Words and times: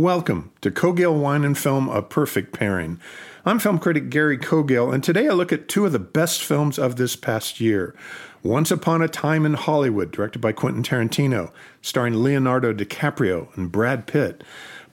Welcome 0.00 0.50
to 0.62 0.70
Cogill 0.70 1.20
Wine 1.20 1.44
and 1.44 1.58
Film, 1.58 1.90
a 1.90 2.00
perfect 2.00 2.54
pairing. 2.54 2.98
I'm 3.44 3.58
film 3.58 3.78
critic 3.78 4.08
Gary 4.08 4.38
Cogill, 4.38 4.94
and 4.94 5.04
today 5.04 5.28
I 5.28 5.34
look 5.34 5.52
at 5.52 5.68
two 5.68 5.84
of 5.84 5.92
the 5.92 5.98
best 5.98 6.42
films 6.42 6.78
of 6.78 6.96
this 6.96 7.16
past 7.16 7.60
year. 7.60 7.94
Once 8.42 8.70
Upon 8.70 9.02
a 9.02 9.08
Time 9.08 9.44
in 9.44 9.52
Hollywood, 9.52 10.10
directed 10.10 10.38
by 10.38 10.52
Quentin 10.52 10.82
Tarantino, 10.82 11.52
starring 11.82 12.14
Leonardo 12.14 12.72
DiCaprio 12.72 13.54
and 13.58 13.70
Brad 13.70 14.06
Pitt, 14.06 14.42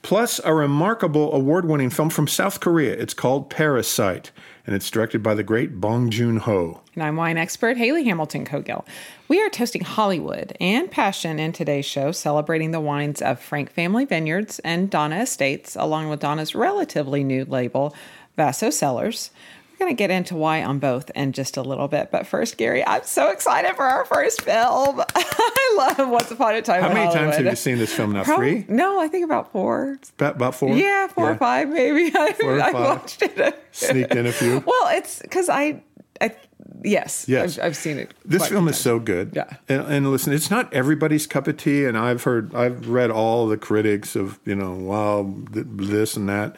plus 0.02 0.42
a 0.44 0.52
remarkable 0.52 1.32
award 1.32 1.64
winning 1.64 1.88
film 1.88 2.10
from 2.10 2.28
South 2.28 2.60
Korea. 2.60 2.92
It's 2.92 3.14
called 3.14 3.48
Parasite, 3.48 4.30
and 4.68 4.76
it's 4.76 4.90
directed 4.90 5.22
by 5.22 5.32
the 5.32 5.42
great 5.42 5.80
Bong 5.80 6.10
Joon 6.10 6.36
Ho. 6.36 6.82
And 6.94 7.02
I'm 7.02 7.16
wine 7.16 7.38
expert 7.38 7.78
Haley 7.78 8.04
Hamilton 8.04 8.44
Cogill. 8.44 8.84
We 9.26 9.40
are 9.40 9.48
toasting 9.48 9.82
Hollywood 9.82 10.54
and 10.60 10.90
passion 10.90 11.38
in 11.38 11.52
today's 11.52 11.86
show, 11.86 12.12
celebrating 12.12 12.70
the 12.70 12.78
wines 12.78 13.22
of 13.22 13.40
Frank 13.40 13.72
Family 13.72 14.04
Vineyards 14.04 14.58
and 14.58 14.90
Dana 14.90 15.20
Estates, 15.22 15.74
along 15.74 16.10
with 16.10 16.20
Dana's 16.20 16.54
relatively 16.54 17.24
new 17.24 17.46
label, 17.46 17.96
Vaso 18.36 18.68
Cellars. 18.68 19.30
We're 19.78 19.86
going 19.86 19.96
to 19.96 19.98
get 20.00 20.10
into 20.10 20.34
why 20.34 20.64
on 20.64 20.80
both 20.80 21.08
in 21.14 21.32
just 21.32 21.56
a 21.56 21.62
little 21.62 21.86
bit. 21.86 22.10
But 22.10 22.26
first, 22.26 22.56
Gary, 22.56 22.84
I'm 22.84 23.04
so 23.04 23.30
excited 23.30 23.76
for 23.76 23.84
our 23.84 24.04
first 24.04 24.40
film. 24.42 25.00
I 25.14 25.94
love 25.96 26.08
Once 26.10 26.30
Upon 26.32 26.54
a 26.56 26.62
Time 26.62 26.82
How 26.82 26.92
many 26.92 27.12
times 27.14 27.36
have 27.36 27.46
you 27.46 27.54
seen 27.54 27.78
this 27.78 27.94
film 27.94 28.12
now? 28.12 28.24
Probably- 28.24 28.62
Three? 28.62 28.74
No, 28.74 29.00
I 29.00 29.06
think 29.06 29.24
about 29.24 29.52
four. 29.52 29.98
About, 30.16 30.34
about 30.34 30.54
four? 30.56 30.74
Yeah, 30.76 31.06
four 31.06 31.30
or 31.30 31.36
five 31.36 31.68
maybe. 31.68 32.10
I, 32.18 32.32
Four 32.32 32.56
or 32.56 32.60
I 32.62 32.72
watched 32.72 33.22
it. 33.22 33.64
Sneaked 33.70 34.14
in 34.16 34.26
a 34.26 34.32
few. 34.32 34.48
Well, 34.66 34.96
it's 34.96 35.20
because 35.20 35.48
I, 35.48 35.80
I, 36.20 36.34
yes, 36.82 37.26
Yes. 37.28 37.58
I've, 37.58 37.66
I've 37.66 37.76
seen 37.76 37.98
it. 37.98 38.12
This 38.24 38.48
film 38.48 38.66
is 38.66 38.76
so 38.78 38.98
good. 38.98 39.32
Yeah. 39.36 39.48
And, 39.68 39.82
and 39.82 40.10
listen, 40.10 40.32
it's 40.32 40.50
not 40.50 40.72
everybody's 40.74 41.26
cup 41.28 41.46
of 41.46 41.56
tea. 41.56 41.84
And 41.84 41.96
I've 41.96 42.24
heard, 42.24 42.52
I've 42.54 42.88
read 42.88 43.10
all 43.12 43.46
the 43.46 43.56
critics 43.56 44.16
of, 44.16 44.40
you 44.44 44.56
know, 44.56 44.72
wow, 44.72 45.32
th- 45.54 45.66
this 45.70 46.16
and 46.16 46.28
that. 46.28 46.56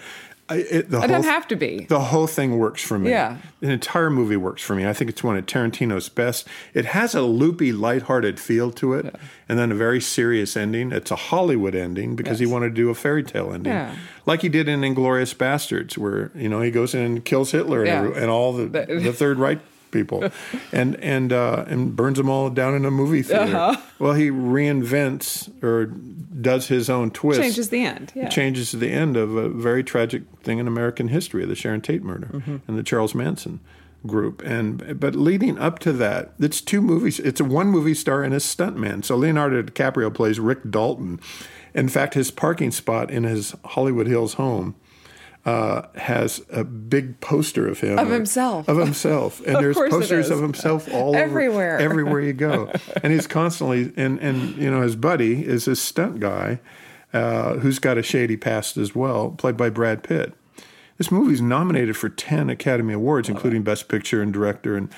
I, 0.50 0.56
it, 0.56 0.90
the 0.90 0.96
It 0.96 1.00
whole 1.00 1.08
doesn't 1.08 1.22
th- 1.22 1.32
have 1.34 1.48
to 1.48 1.56
be. 1.56 1.86
The 1.88 2.00
whole 2.00 2.26
thing 2.26 2.58
works 2.58 2.82
for 2.82 2.98
me. 2.98 3.10
Yeah. 3.10 3.36
The 3.60 3.70
entire 3.70 4.10
movie 4.10 4.36
works 4.36 4.60
for 4.62 4.74
me. 4.74 4.86
I 4.86 4.92
think 4.92 5.08
it's 5.10 5.22
one 5.22 5.36
of 5.36 5.46
Tarantino's 5.46 6.08
best. 6.08 6.46
It 6.74 6.86
has 6.86 7.14
a 7.14 7.22
loopy, 7.22 7.72
lighthearted 7.72 8.40
feel 8.40 8.70
to 8.72 8.94
it, 8.94 9.14
and 9.48 9.58
then 9.58 9.70
a 9.70 9.74
very 9.74 10.00
serious 10.00 10.56
ending. 10.56 10.92
It's 10.92 11.10
a 11.10 11.16
Hollywood 11.16 11.74
ending 11.74 12.16
because 12.16 12.38
he 12.40 12.46
wanted 12.46 12.70
to 12.70 12.74
do 12.74 12.90
a 12.90 12.94
fairy 12.94 13.22
tale 13.22 13.52
ending, 13.52 13.72
Yeah. 13.72 13.94
like 14.26 14.42
he 14.42 14.48
did 14.48 14.68
in 14.68 14.80
*Inglourious 14.80 15.34
Basterds*, 15.34 15.96
where 15.96 16.30
you 16.34 16.48
know 16.48 16.60
he 16.60 16.70
goes 16.70 16.94
in 16.94 17.00
and 17.02 17.24
kills 17.24 17.52
Hitler 17.52 17.84
Yeah. 17.86 18.04
and, 18.06 18.16
and 18.16 18.30
all 18.30 18.52
the 18.52 18.66
the 18.66 19.12
Third 19.12 19.38
Reich 19.38 19.58
people, 19.90 20.30
and 20.72 20.96
and 20.96 21.32
uh, 21.32 21.64
and 21.68 21.94
burns 21.96 22.18
them 22.18 22.28
all 22.28 22.50
down 22.50 22.74
in 22.74 22.84
a 22.84 22.90
movie 22.90 23.22
theater. 23.22 23.56
Uh-huh. 23.56 23.80
Well, 23.98 24.14
he 24.14 24.30
reinvents 24.30 25.50
or 25.62 25.86
does 25.86 26.68
his 26.68 26.88
own 26.88 27.10
twist. 27.10 27.40
Changes 27.40 27.68
the 27.70 27.84
end. 27.84 28.12
Yeah. 28.14 28.28
Changes 28.28 28.72
the 28.72 28.90
end 28.90 29.16
of 29.16 29.36
a 29.36 29.48
very 29.48 29.82
tragic 29.84 30.22
thing 30.42 30.58
in 30.58 30.66
American 30.66 31.08
history, 31.08 31.44
the 31.44 31.54
Sharon 31.54 31.80
Tate 31.80 32.02
murder 32.02 32.28
Mm-hmm. 32.32 32.56
and 32.68 32.78
the 32.78 32.82
Charles 32.82 33.14
Manson 33.14 33.60
group. 34.06 34.42
And 34.44 34.98
but 34.98 35.14
leading 35.14 35.58
up 35.58 35.78
to 35.80 35.92
that, 35.92 36.32
it's 36.38 36.60
two 36.60 36.80
movies. 36.80 37.18
It's 37.20 37.40
a 37.40 37.44
one 37.44 37.68
movie 37.68 37.94
star 37.94 38.22
and 38.22 38.32
a 38.32 38.38
stuntman. 38.38 39.04
So 39.04 39.16
Leonardo 39.16 39.62
DiCaprio 39.62 40.12
plays 40.14 40.40
Rick 40.40 40.70
Dalton. 40.70 41.20
In 41.74 41.88
fact, 41.88 42.14
his 42.14 42.30
parking 42.30 42.70
spot 42.70 43.10
in 43.10 43.24
his 43.24 43.54
Hollywood 43.64 44.06
Hills 44.06 44.34
home 44.34 44.74
uh, 45.46 45.82
has 45.94 46.42
a 46.50 46.64
big 46.64 47.18
poster 47.20 47.66
of 47.66 47.80
him 47.80 47.98
Of 47.98 48.08
himself. 48.10 48.68
of 48.68 48.76
himself, 48.78 49.40
and 49.46 49.56
Of 49.56 49.62
there's 49.62 49.76
posters 49.76 50.30
of 50.30 50.40
himself 50.40 50.92
all 50.92 51.16
Everywhere. 51.16 51.76
over, 51.76 51.82
everywhere 51.90 52.20
you 52.20 52.32
go, 52.34 52.70
and 53.02 53.12
he's 53.12 53.26
constantly 53.26 53.92
and 53.96 54.18
and 54.20 54.56
you 54.56 54.70
know 54.70 54.82
his 54.82 54.96
buddy 54.96 55.44
is 55.46 55.64
this 55.64 55.80
stunt 55.80 56.20
guy 56.20 56.60
uh, 57.14 57.54
who's 57.54 57.78
got 57.78 57.96
a 57.98 58.02
shady 58.02 58.36
past 58.36 58.76
as 58.76 58.94
well, 58.94 59.30
played 59.30 59.56
by 59.56 59.70
Brad 59.70 60.02
Pitt. 60.02 60.34
This 60.98 61.10
movie's 61.10 61.40
nominated 61.40 61.96
for 61.96 62.10
ten 62.10 62.50
Academy 62.50 62.92
Awards, 62.92 63.28
including 63.30 63.62
Best 63.62 63.88
Picture 63.88 64.20
and 64.20 64.32
Director, 64.34 64.76
and 64.76 64.90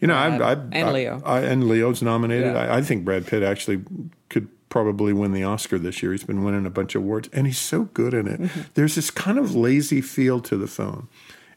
you 0.00 0.08
know 0.08 0.14
I, 0.14 0.26
I, 0.36 0.52
and 0.52 0.74
I- 0.74 0.92
Leo. 0.92 1.22
I, 1.24 1.40
and 1.40 1.66
Leo's 1.66 2.02
nominated. 2.02 2.52
Yeah. 2.52 2.58
I, 2.70 2.76
I 2.76 2.82
think 2.82 3.04
Brad 3.06 3.26
Pitt 3.26 3.42
actually 3.42 3.82
could 4.28 4.48
probably 4.68 5.12
win 5.12 5.32
the 5.32 5.44
Oscar 5.44 5.78
this 5.78 6.02
year. 6.02 6.12
He's 6.12 6.24
been 6.24 6.44
winning 6.44 6.66
a 6.66 6.70
bunch 6.70 6.94
of 6.94 7.02
awards, 7.02 7.28
and 7.32 7.46
he's 7.46 7.58
so 7.58 7.84
good 7.84 8.14
in 8.14 8.26
it. 8.26 8.40
Mm-hmm. 8.40 8.60
There's 8.74 8.94
this 8.94 9.10
kind 9.10 9.38
of 9.38 9.54
lazy 9.54 10.00
feel 10.00 10.40
to 10.40 10.56
the 10.56 10.66
film. 10.66 11.08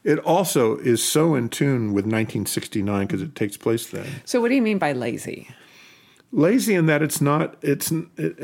It 0.02 0.18
also 0.20 0.78
is 0.78 1.06
so 1.06 1.34
in 1.34 1.48
tune 1.48 1.92
with 1.92 2.06
1969 2.06 3.06
because 3.06 3.22
it 3.22 3.34
takes 3.34 3.56
place 3.56 3.86
then. 3.86 4.06
So, 4.24 4.40
what 4.40 4.48
do 4.48 4.54
you 4.54 4.62
mean 4.62 4.78
by 4.78 4.92
lazy? 4.92 5.48
Lazy 6.32 6.74
in 6.74 6.86
that 6.86 7.02
it's 7.02 7.20
not. 7.20 7.56
It's. 7.60 7.92
It, 8.16 8.38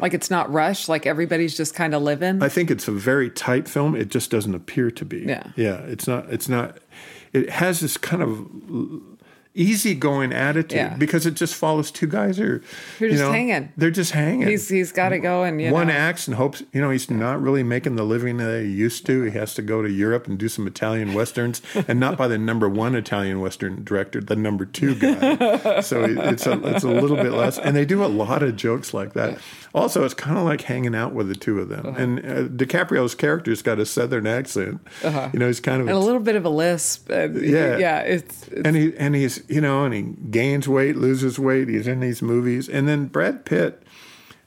Like 0.00 0.12
it's 0.12 0.30
not 0.30 0.52
rushed. 0.52 0.88
Like 0.88 1.06
everybody's 1.06 1.56
just 1.56 1.74
kind 1.74 1.94
of 1.94 2.02
living. 2.02 2.42
I 2.42 2.48
think 2.48 2.70
it's 2.70 2.88
a 2.88 2.92
very 2.92 3.30
tight 3.30 3.68
film. 3.68 3.94
It 3.94 4.08
just 4.08 4.30
doesn't 4.30 4.54
appear 4.54 4.90
to 4.90 5.04
be. 5.04 5.20
Yeah. 5.20 5.44
Yeah. 5.56 5.78
It's 5.82 6.06
not. 6.06 6.30
It's 6.32 6.48
not. 6.48 6.78
It 7.32 7.50
has 7.50 7.80
this 7.80 7.96
kind 7.96 8.22
of 8.22 8.48
easygoing 9.58 10.32
attitude 10.32 10.76
Yeah. 10.76 10.96
because 10.96 11.26
it 11.26 11.34
just 11.34 11.54
follows 11.54 11.90
two 11.90 12.06
guys 12.06 12.38
who 12.38 12.44
are 12.44 12.62
Who 12.98 13.04
are 13.04 13.08
you 13.08 13.10
just 13.14 13.22
know, 13.24 13.32
hanging. 13.32 13.72
They're 13.76 13.90
just 13.90 14.12
hanging. 14.12 14.46
he's 14.48 14.68
he's 14.68 14.92
got 14.92 15.08
to 15.10 15.18
go 15.18 15.42
and 15.42 15.60
you 15.60 15.72
one 15.72 15.88
know. 15.88 15.92
acts 15.94 16.26
and 16.28 16.36
hopes 16.36 16.62
you 16.72 16.80
know 16.80 16.90
he's 16.90 17.10
not 17.10 17.40
really 17.42 17.62
making 17.62 17.96
the 17.96 18.04
living 18.04 18.36
that 18.38 18.62
he 18.62 18.68
used 18.70 19.04
to 19.06 19.22
he 19.24 19.30
has 19.36 19.54
to 19.54 19.62
go 19.62 19.82
to 19.82 19.90
europe 19.90 20.26
and 20.26 20.38
do 20.38 20.48
some 20.48 20.66
italian 20.66 21.12
westerns 21.14 21.60
and 21.88 21.98
not 21.98 22.16
by 22.16 22.28
the 22.28 22.38
number 22.38 22.68
one 22.68 22.94
italian 22.94 23.40
western 23.40 23.82
director 23.84 24.20
the 24.20 24.36
number 24.36 24.64
two 24.64 24.94
guy 24.94 25.80
so 25.80 26.04
it's 26.04 26.46
a, 26.46 26.52
it's 26.74 26.84
a 26.84 26.88
little 26.88 27.16
bit 27.16 27.32
less 27.32 27.58
and 27.58 27.74
they 27.76 27.84
do 27.84 28.04
a 28.04 28.06
lot 28.06 28.42
of 28.42 28.54
jokes 28.56 28.94
like 28.94 29.12
that 29.14 29.38
also 29.74 30.04
it's 30.04 30.14
kind 30.14 30.38
of 30.38 30.44
like 30.44 30.62
hanging 30.62 30.94
out 30.94 31.12
with 31.12 31.28
the 31.28 31.34
two 31.34 31.58
of 31.60 31.68
them 31.68 31.86
Uh-huh. 31.86 32.02
and 32.02 32.18
uh, 32.20 32.44
dicaprio's 32.48 33.14
character's 33.14 33.62
got 33.62 33.78
a 33.78 33.86
southern 33.86 34.26
accent 34.26 34.80
you 35.32 35.38
know 35.38 35.46
he's 35.46 35.60
kind 35.60 35.80
of 35.82 35.88
and 35.88 35.96
a 35.96 36.00
little 36.00 36.20
bit 36.20 36.36
of 36.36 36.44
a 36.44 36.48
lisp. 36.50 37.10
And 37.10 37.40
Yeah. 37.40 37.78
yeah. 37.78 38.00
It's, 38.00 38.46
it's 38.48 38.62
and 38.66 38.76
he 38.76 38.94
and 38.96 39.14
he's 39.14 39.46
you 39.48 39.60
know 39.60 39.84
and 39.84 39.94
he 39.94 40.02
gains 40.30 40.68
weight 40.68 40.96
loses 40.96 41.38
weight 41.38 41.68
he's 41.68 41.86
in 41.86 42.00
these 42.00 42.22
movies. 42.22 42.68
And 42.68 42.88
then 42.88 43.06
brad 43.06 43.44
pitt 43.44 43.82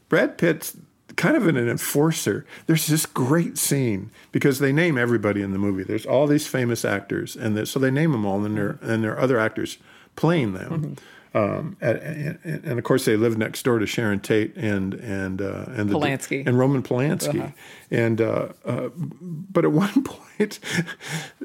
brad 0.10 0.38
pitt's 0.38 0.78
kind 1.16 1.36
of 1.36 1.46
an 1.48 1.58
enforcer. 1.58 2.46
There's 2.68 2.88
this 2.88 3.06
great 3.06 3.58
scene 3.58 4.12
because 4.32 4.60
they 4.60 4.72
name 4.72 4.98
everybody 4.98 5.42
in 5.42 5.52
the 5.52 5.60
movie. 5.60 5.84
There's 5.84 6.06
all 6.06 6.28
these 6.28 6.48
famous 6.48 6.86
actors 6.86 7.36
and 7.36 7.56
the, 7.58 7.66
so 7.66 7.80
they 7.80 7.92
name 7.92 8.12
them 8.12 8.26
all 8.26 8.44
and 8.46 8.58
there 8.58 8.80
and 8.82 9.04
there 9.04 9.14
are 9.14 9.20
other 9.20 9.40
actors 9.40 9.78
playing 10.16 10.54
them 10.54 10.72
mm-hmm. 10.72 10.94
Um, 11.34 11.78
at, 11.80 12.02
and, 12.02 12.40
and 12.44 12.78
of 12.78 12.84
course 12.84 13.06
they 13.06 13.16
live 13.16 13.38
next 13.38 13.64
door 13.64 13.80
to 13.80 13.86
Sharon 13.86 14.20
Tate 14.20 14.56
and 14.58 14.94
and 14.96 15.42
uh, 15.42 15.66
and 15.68 15.90
the, 15.90 15.96
Polanski. 15.96 16.46
and 16.46 16.60
Roman 16.60 16.84
Polanski 16.84 17.54
and 17.90 18.20
uh, 18.20 18.50
uh, 18.66 18.90
but 18.96 19.64
at 19.64 19.72
one 19.72 20.04
point 20.04 20.60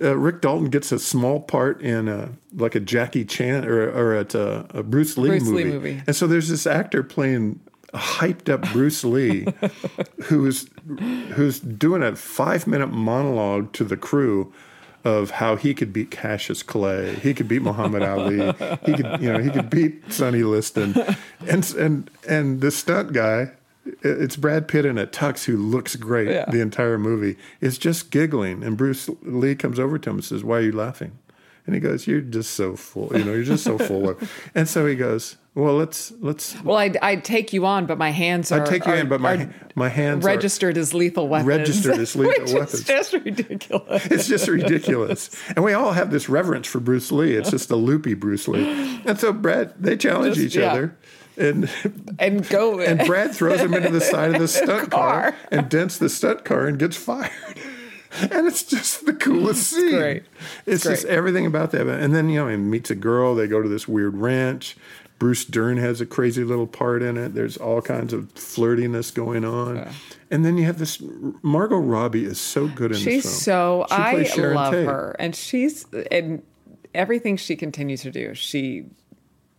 uh, 0.02 0.16
Rick 0.16 0.40
Dalton 0.40 0.70
gets 0.70 0.90
a 0.90 0.98
small 0.98 1.40
part 1.40 1.80
in 1.82 2.08
a, 2.08 2.32
like 2.54 2.74
a 2.74 2.80
Jackie 2.80 3.24
Chan 3.24 3.64
or 3.64 3.88
or 3.90 4.14
at 4.14 4.34
a, 4.34 4.66
a 4.70 4.82
Bruce 4.82 5.16
Lee 5.16 5.28
Bruce 5.30 5.46
Lee 5.46 5.64
movie. 5.64 5.92
movie. 5.92 6.02
and 6.06 6.16
so 6.16 6.26
there's 6.26 6.48
this 6.48 6.66
actor 6.66 7.02
playing 7.02 7.60
a 7.94 7.98
hyped 7.98 8.52
up 8.52 8.62
Bruce 8.72 9.04
Lee 9.04 9.46
who's 10.24 10.68
who's 11.34 11.60
doing 11.60 12.02
a 12.02 12.16
five 12.16 12.66
minute 12.66 12.88
monologue 12.88 13.72
to 13.74 13.84
the 13.84 13.96
crew 13.96 14.52
of 15.06 15.30
how 15.30 15.54
he 15.56 15.72
could 15.72 15.92
beat 15.92 16.10
Cassius 16.10 16.62
Clay, 16.62 17.14
he 17.22 17.32
could 17.32 17.46
beat 17.48 17.62
Muhammad 17.62 18.02
Ali, 18.02 18.38
he 18.84 18.92
could 18.94 19.20
you 19.22 19.32
know 19.32 19.38
he 19.38 19.50
could 19.50 19.70
beat 19.70 20.12
Sonny 20.12 20.42
Liston, 20.42 20.94
and 21.46 21.62
and 21.78 22.10
and 22.28 22.60
the 22.60 22.70
stunt 22.70 23.12
guy 23.12 23.52
it's 24.02 24.34
Brad 24.34 24.66
Pitt 24.66 24.84
in 24.84 24.98
a 24.98 25.06
tux 25.06 25.44
who 25.44 25.56
looks 25.56 25.94
great 25.94 26.26
Yeah. 26.28 26.44
the 26.50 26.60
entire 26.60 26.98
movie. 26.98 27.36
Is 27.60 27.78
just 27.78 28.10
giggling, 28.10 28.64
and 28.64 28.76
Bruce 28.76 29.08
Lee 29.22 29.54
comes 29.54 29.78
over 29.78 29.96
to 29.96 30.10
him 30.10 30.16
and 30.16 30.24
says, 30.24 30.42
"Why 30.42 30.58
are 30.58 30.62
you 30.62 30.72
laughing?" 30.72 31.12
And 31.66 31.74
he 31.74 31.80
goes, 31.80 32.06
"You're 32.06 32.20
just 32.20 32.52
so 32.52 32.76
full. 32.76 33.10
You 33.16 33.24
know, 33.24 33.32
you're 33.34 33.42
just 33.42 33.64
so 33.64 33.76
full 33.78 34.08
of." 34.10 34.32
And 34.54 34.68
so 34.68 34.86
he 34.86 34.94
goes, 34.94 35.36
"Well, 35.56 35.74
let's 35.74 36.12
let's." 36.20 36.54
Well, 36.62 36.76
I'd, 36.76 36.96
I'd 36.98 37.24
take 37.24 37.52
you 37.52 37.66
on, 37.66 37.86
but 37.86 37.98
my 37.98 38.10
hands 38.10 38.52
are. 38.52 38.62
I 38.62 38.64
take 38.64 38.86
you 38.86 38.92
are- 38.92 38.96
in, 38.96 39.08
but 39.08 39.20
my 39.20 39.48
my 39.74 39.88
hands 39.88 40.24
are- 40.24 40.28
registered 40.28 40.78
as 40.78 40.94
lethal 40.94 41.26
weapons. 41.28 41.48
Registered 41.48 41.98
as 41.98 42.14
lethal 42.16 42.44
which 42.44 42.52
weapons. 42.52 42.74
It's 42.74 42.84
just 42.84 43.12
ridiculous. 43.14 44.06
It's 44.06 44.28
just 44.28 44.46
ridiculous. 44.48 45.30
And 45.56 45.64
we 45.64 45.72
all 45.72 45.90
have 45.92 46.10
this 46.12 46.28
reverence 46.28 46.68
for 46.68 46.78
Bruce 46.78 47.10
Lee. 47.10 47.32
It's 47.34 47.50
just 47.50 47.70
a 47.72 47.76
loopy 47.76 48.14
Bruce 48.14 48.46
Lee. 48.46 49.00
And 49.04 49.18
so 49.18 49.32
Brad, 49.32 49.74
they 49.80 49.96
challenge 49.96 50.36
Just- 50.36 50.46
each 50.46 50.56
yeah. 50.56 50.70
other. 50.72 50.96
And 51.38 51.68
And 52.18 52.48
go. 52.48 52.80
and 52.80 53.04
Brad 53.06 53.34
throws 53.34 53.60
him 53.60 53.74
into 53.74 53.90
the 53.90 54.00
side 54.00 54.34
of 54.34 54.40
the 54.40 54.48
stunt 54.60 54.90
car. 54.90 55.32
car. 55.32 55.34
and 55.50 55.68
dents 55.68 55.98
the 55.98 56.08
stunt 56.08 56.44
car 56.46 56.66
and 56.66 56.78
gets 56.78 56.96
fired. 56.96 57.30
And 58.20 58.46
it's 58.46 58.62
just 58.62 59.04
the 59.06 59.12
coolest 59.12 59.70
scene. 59.70 59.90
great. 59.98 60.22
It's, 60.64 60.84
just 60.84 61.04
great. 61.04 61.14
everything 61.14 61.46
about 61.46 61.70
that. 61.72 61.86
And 61.88 62.14
then, 62.14 62.28
you 62.28 62.40
know, 62.40 62.48
he 62.48 62.56
meets 62.56 62.90
a 62.90 62.94
girl. 62.94 63.34
They 63.34 63.46
go 63.46 63.62
to 63.62 63.68
this 63.68 63.86
weird 63.86 64.16
ranch. 64.16 64.76
Bruce 65.18 65.44
Dern 65.44 65.78
has 65.78 66.00
a 66.00 66.06
crazy 66.06 66.44
little 66.44 66.66
part 66.66 67.02
in 67.02 67.16
it. 67.16 67.34
There's 67.34 67.56
all 67.56 67.80
kinds 67.80 68.12
of 68.12 68.34
flirtiness 68.34 69.14
going 69.14 69.44
on. 69.44 69.88
And 70.30 70.44
then 70.44 70.58
you 70.58 70.64
have 70.64 70.78
this 70.78 71.00
Margot 71.42 71.78
Robbie 71.78 72.24
is 72.24 72.38
so 72.38 72.68
good 72.68 72.92
in 72.92 72.98
She's 72.98 73.22
this 73.22 73.44
film. 73.44 73.86
so. 73.88 74.26
She 74.34 74.42
I 74.42 74.52
love 74.52 74.72
Tate. 74.74 74.86
her, 74.86 75.16
and 75.18 75.34
she's 75.34 75.86
and 76.10 76.42
everything 76.94 77.36
she 77.36 77.56
continues 77.56 78.02
to 78.02 78.10
do, 78.10 78.34
she 78.34 78.86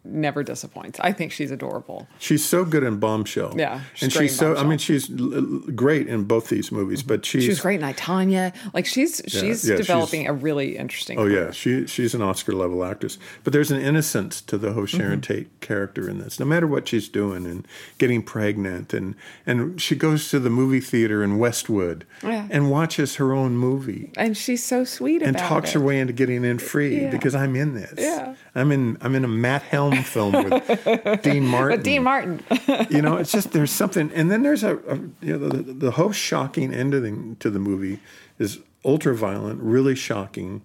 never 0.08 0.44
disappoints. 0.44 1.00
I 1.02 1.12
think 1.12 1.32
she's 1.32 1.52
adorable. 1.52 2.08
She's 2.20 2.44
so 2.44 2.66
good 2.66 2.84
in 2.84 2.98
Bombshell. 3.00 3.54
Yeah, 3.58 3.82
and 4.02 4.12
she's 4.12 4.36
so. 4.38 4.56
I 4.56 4.64
mean, 4.64 4.78
she's 4.78 5.08
great 5.08 6.08
in 6.08 6.24
both 6.24 6.50
these 6.50 6.72
movies. 6.72 7.04
But 7.04 7.26
she's 7.26 7.44
She 7.44 7.50
was 7.50 7.60
great 7.62 7.80
in 7.80 7.84
I 7.84 7.94
Tonya. 7.94 8.54
Like 8.74 8.86
she's 8.86 9.22
she's 9.28 9.68
yeah, 9.68 9.76
developing 9.76 10.22
she's- 10.22 10.30
a 10.32 10.34
really 10.34 10.78
interesting. 10.78 11.18
Oh 11.20 11.24
career. 11.24 11.46
yeah, 11.46 11.52
she 11.52 11.88
she's 11.88 12.14
an 12.14 12.22
Oscar 12.22 12.54
level 12.54 12.84
actress. 12.84 13.18
But 13.44 13.54
there's 13.54 13.72
an 13.72 13.82
innocence 13.82 14.42
to 14.42 14.58
the 14.58 14.74
whole 14.74 14.86
Sharon 14.86 15.08
Mm-hmm. 15.22 15.34
Tate 15.34 15.62
character 15.62 16.10
in 16.10 16.20
this. 16.20 16.40
No 16.40 16.46
matter 16.46 16.68
what 16.68 16.88
she's 16.88 17.08
doing 17.10 17.46
and 17.46 17.68
getting 17.98 18.22
pregnant 18.24 18.94
and 18.94 19.16
and 19.46 19.82
she 19.82 19.96
goes 19.96 20.30
to 20.30 20.40
the 20.40 20.50
movie 20.50 20.80
theater 20.82 21.24
in 21.24 21.38
Westwood 21.38 22.06
Yeah. 22.24 22.48
and 22.52 22.70
watches 22.70 23.16
her 23.16 23.34
own 23.34 23.58
movie 23.58 24.12
and 24.18 24.36
she's 24.38 24.64
so 24.64 24.84
sweet 24.84 25.22
and 25.22 25.38
talks 25.38 25.70
it. 25.72 25.74
her 25.76 25.80
way 25.80 26.00
into 26.00 26.14
getting 26.14 26.44
in 26.46 26.60
free 26.60 27.08
because 27.08 27.34
I'm 27.36 27.56
in 27.56 27.74
this. 27.74 27.94
Yeah. 27.98 28.36
I'm 28.56 28.72
in 28.72 28.98
I'm 29.02 29.16
in 29.16 29.24
a 29.24 29.28
Matt 29.28 29.64
Helm 29.64 29.97
film 30.04 30.34
with 30.50 31.22
Dean 31.24 31.46
Martin. 31.48 31.78
But 31.78 31.84
Dean 31.84 32.04
Martin, 32.04 32.44
you 32.90 33.02
know, 33.02 33.18
it's 33.18 33.32
just 33.32 33.52
there's 33.52 33.72
something, 33.72 34.12
and 34.14 34.30
then 34.32 34.44
there's 34.44 34.64
a, 34.64 34.78
a 34.78 34.96
you 35.22 35.38
know 35.38 35.50
the, 35.50 35.74
the 35.74 35.92
whole 35.92 36.12
shocking 36.12 36.74
ending 36.74 37.36
to 37.40 37.50
the 37.50 37.60
movie 37.60 38.00
is 38.40 38.60
ultra 38.86 39.16
violent, 39.16 39.62
really 39.62 39.96
shocking. 39.96 40.62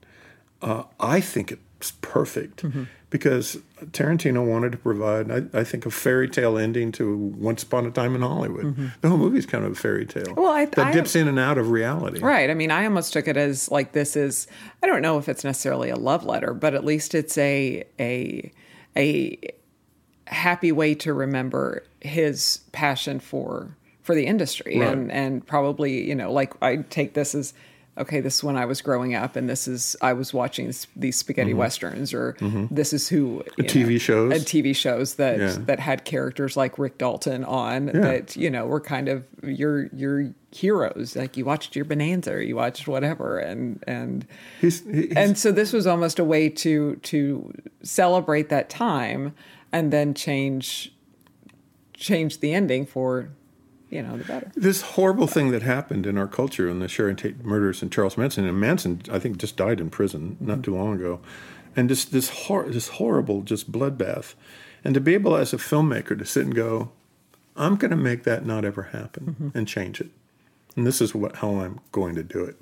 Uh, 0.60 0.84
I 1.00 1.20
think 1.20 1.50
it's 1.78 1.90
perfect 2.02 2.62
Mm-hmm. 2.62 2.84
because 3.10 3.58
Tarantino 3.86 4.46
wanted 4.48 4.70
to 4.70 4.78
provide, 4.78 5.28
I, 5.32 5.42
I 5.58 5.64
think, 5.64 5.84
a 5.86 5.90
fairy 5.90 6.28
tale 6.28 6.56
ending 6.56 6.92
to 6.92 7.16
Once 7.16 7.64
Upon 7.64 7.84
a 7.86 7.90
Time 7.90 8.14
in 8.14 8.22
Hollywood. 8.22 8.92
The 9.00 9.08
whole 9.08 9.18
movie 9.18 9.38
is 9.38 9.46
kind 9.46 9.64
of 9.64 9.72
a 9.72 9.74
fairy 9.74 10.06
tale 10.06 10.22
Mm-hmm. 10.22 10.40
Well, 10.40 10.52
I- 10.52 10.66
that 10.66 10.78
I- 10.86 10.92
dips 10.92 11.16
in 11.16 11.26
and 11.26 11.40
out 11.40 11.58
of 11.58 11.70
reality. 11.72 12.20
right? 12.20 12.48
I 12.48 12.54
mean, 12.54 12.70
I 12.70 12.84
almost 12.84 13.12
took 13.12 13.26
it 13.26 13.36
as 13.36 13.68
like 13.72 13.90
this 13.90 14.14
is. 14.14 14.46
I 14.84 14.86
don't 14.86 15.02
know 15.02 15.18
if 15.18 15.28
it's 15.28 15.42
necessarily 15.42 15.90
a 15.90 15.96
love 15.96 16.24
letter, 16.24 16.54
but 16.54 16.74
at 16.74 16.84
least 16.84 17.12
it's 17.16 17.36
a 17.38 17.82
a 17.98 18.52
a 18.96 19.38
happy 20.26 20.72
way 20.72 20.94
to 20.94 21.12
remember 21.12 21.84
his 22.00 22.60
passion 22.72 23.20
for 23.20 23.76
for 24.02 24.14
the 24.14 24.26
industry 24.26 24.78
Right. 24.78 24.88
and 24.92 25.12
and 25.12 25.46
probably 25.46 26.08
you 26.08 26.14
know 26.14 26.32
like 26.32 26.52
I 26.62 26.76
take 26.76 27.14
this 27.14 27.34
as 27.34 27.52
okay 27.98 28.20
this 28.20 28.36
is 28.36 28.44
when 28.44 28.56
I 28.56 28.64
was 28.64 28.80
growing 28.80 29.14
up 29.14 29.36
and 29.36 29.48
this 29.48 29.68
is 29.68 29.96
I 30.00 30.14
was 30.14 30.32
watching 30.32 30.72
these 30.96 31.16
spaghetti 31.16 31.50
mm-hmm. 31.50 31.58
westerns 31.58 32.14
or 32.14 32.34
mm-hmm. 32.34 32.74
this 32.74 32.92
is 32.92 33.08
who 33.08 33.44
TV 33.58 33.92
know, 33.92 33.98
shows. 33.98 34.32
Uh, 34.32 34.34
and 34.36 34.44
TV 34.44 34.74
shows 34.74 35.16
that 35.16 35.38
Yeah. 35.38 35.56
that 35.66 35.80
had 35.80 36.04
characters 36.04 36.56
like 36.56 36.78
Rick 36.78 36.98
Dalton 36.98 37.44
on 37.44 37.86
that 37.86 38.34
you 38.36 38.50
know 38.50 38.66
were 38.66 38.80
kind 38.80 39.08
of 39.08 39.26
your 39.42 39.86
your 39.86 40.32
heroes 40.52 41.16
like 41.16 41.36
you 41.36 41.44
watched 41.44 41.76
your 41.76 41.84
Bonanza 41.84 42.32
or 42.32 42.40
you 42.40 42.56
watched 42.56 42.88
whatever 42.88 43.38
and 43.38 43.82
and 43.86 44.26
He's, 44.60 44.84
he's 44.84 45.12
and 45.14 45.36
so 45.36 45.52
this 45.52 45.72
was 45.72 45.86
almost 45.86 46.18
a 46.18 46.24
way 46.24 46.48
to 46.48 46.96
to 46.96 47.52
celebrate 47.82 48.48
that 48.48 48.70
time 48.70 49.34
and 49.70 49.92
then 49.92 50.14
change 50.14 50.94
change 51.94 52.40
the 52.40 52.54
ending 52.54 52.86
for 52.86 53.30
you 53.92 54.02
know 54.02 54.16
the 54.16 54.24
better. 54.24 54.50
This 54.54 54.80
horrible 54.80 55.26
thing 55.26 55.50
that 55.50 55.62
happened 55.62 56.06
in 56.06 56.16
our 56.16 56.26
culture 56.26 56.68
in 56.68 56.78
the 56.78 56.88
Sharon 56.88 57.14
Tate 57.14 57.44
murders 57.44 57.82
and 57.82 57.92
Charles 57.92 58.16
Manson. 58.16 58.46
And 58.46 58.58
Manson, 58.58 59.02
I 59.10 59.18
think, 59.18 59.36
just 59.36 59.56
died 59.56 59.80
in 59.80 59.90
prison 59.90 60.38
not 60.40 60.54
mm-hmm. 60.54 60.62
too 60.62 60.74
long 60.74 60.94
ago, 60.94 61.20
and 61.76 61.90
just 61.90 62.10
this 62.10 62.30
hor- 62.30 62.70
this 62.70 62.88
horrible 62.88 63.42
just 63.42 63.70
bloodbath, 63.70 64.34
and 64.82 64.94
to 64.94 65.00
be 65.00 65.12
able 65.12 65.36
as 65.36 65.52
a 65.52 65.58
filmmaker 65.58 66.18
to 66.18 66.24
sit 66.24 66.44
and 66.44 66.54
go, 66.54 66.90
I'm 67.54 67.76
going 67.76 67.90
to 67.90 67.96
make 67.96 68.24
that 68.24 68.46
not 68.46 68.64
ever 68.64 68.84
happen 68.84 69.36
mm-hmm. 69.38 69.58
and 69.58 69.68
change 69.68 70.00
it, 70.00 70.08
and 70.74 70.86
this 70.86 71.02
is 71.02 71.14
what 71.14 71.36
how 71.36 71.60
I'm 71.60 71.78
going 71.92 72.14
to 72.14 72.22
do 72.22 72.44
it, 72.44 72.56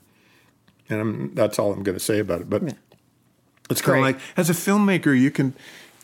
and 0.88 1.00
I'm, 1.00 1.34
that's 1.36 1.60
all 1.60 1.72
I'm 1.72 1.84
going 1.84 1.96
to 1.96 2.04
say 2.04 2.18
about 2.18 2.40
it. 2.40 2.50
But 2.50 2.74
it's 3.70 3.80
kind 3.80 3.98
of 3.98 4.02
like 4.02 4.18
as 4.36 4.50
a 4.50 4.54
filmmaker, 4.54 5.18
you 5.18 5.30
can 5.30 5.54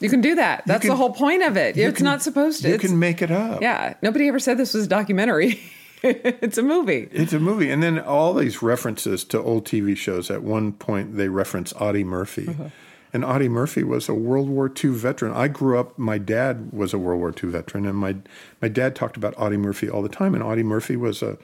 you 0.01 0.09
can 0.11 0.21
do 0.21 0.35
that 0.35 0.63
that's 0.67 0.83
can- 0.83 0.91
the 0.91 0.97
whole 0.97 1.13
point 1.13 1.43
of 1.43 1.57
it 1.57 1.77
it's 1.77 1.97
can- 1.99 2.05
not 2.05 2.23
supposed 2.23 2.63
to 2.63 2.69
you 2.69 2.79
can 2.79 2.99
make 2.99 3.23
it 3.23 3.31
up. 3.31 3.61
yeah 3.63 3.95
nobody 4.03 4.29
ever 4.29 4.39
said 4.39 4.59
this 4.59 4.75
was 4.75 4.87
a 4.87 4.89
documentary 4.89 5.61
it's 6.03 6.59
a 6.59 6.63
movie 6.63 7.09
It's 7.11 7.33
a 7.33 7.41
movie, 7.41 7.71
and 7.71 7.83
then 7.83 7.99
all 7.99 8.35
these 8.35 8.63
references 8.63 9.25
to 9.25 9.41
old 9.41 9.65
TV 9.65 9.97
shows. 9.97 10.31
At 10.31 10.43
one 10.43 10.73
point, 10.73 11.17
they 11.17 11.29
reference 11.29 11.73
Audie 11.81 12.05
Murphy, 12.05 12.47
Uh-huh. 12.49 12.69
and 13.15 13.25
Audie 13.25 13.49
Murphy 13.49 13.83
was 13.83 14.09
a 14.09 14.15
World 14.15 14.49
War 14.49 14.71
II 14.71 14.91
veteran. 14.91 15.33
I 15.33 15.49
grew 15.49 15.79
up. 15.81 15.99
My 15.99 16.19
dad 16.19 16.71
was 16.73 16.93
a 16.93 16.99
World 16.99 17.19
War 17.21 17.31
II 17.43 17.49
veteran, 17.51 17.87
and 17.87 17.97
my 17.97 18.17
my 18.61 18.69
dad 18.69 18.95
talked 18.95 19.17
about 19.17 19.35
Audie 19.39 19.57
Murphy 19.57 19.89
all 19.89 20.03
the 20.03 20.11
time. 20.11 20.35
And 20.35 20.45
Audie 20.45 20.63
Murphy 20.63 20.97
was 20.97 21.23
a 21.23 21.39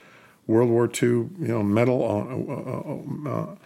World 0.47 0.69
War 0.71 0.85
II, 0.87 1.09
you 1.09 1.31
know, 1.41 1.63
medal 1.63 2.05
uh, 2.05 3.31
uh, 3.33 3.35
uh, 3.43 3.57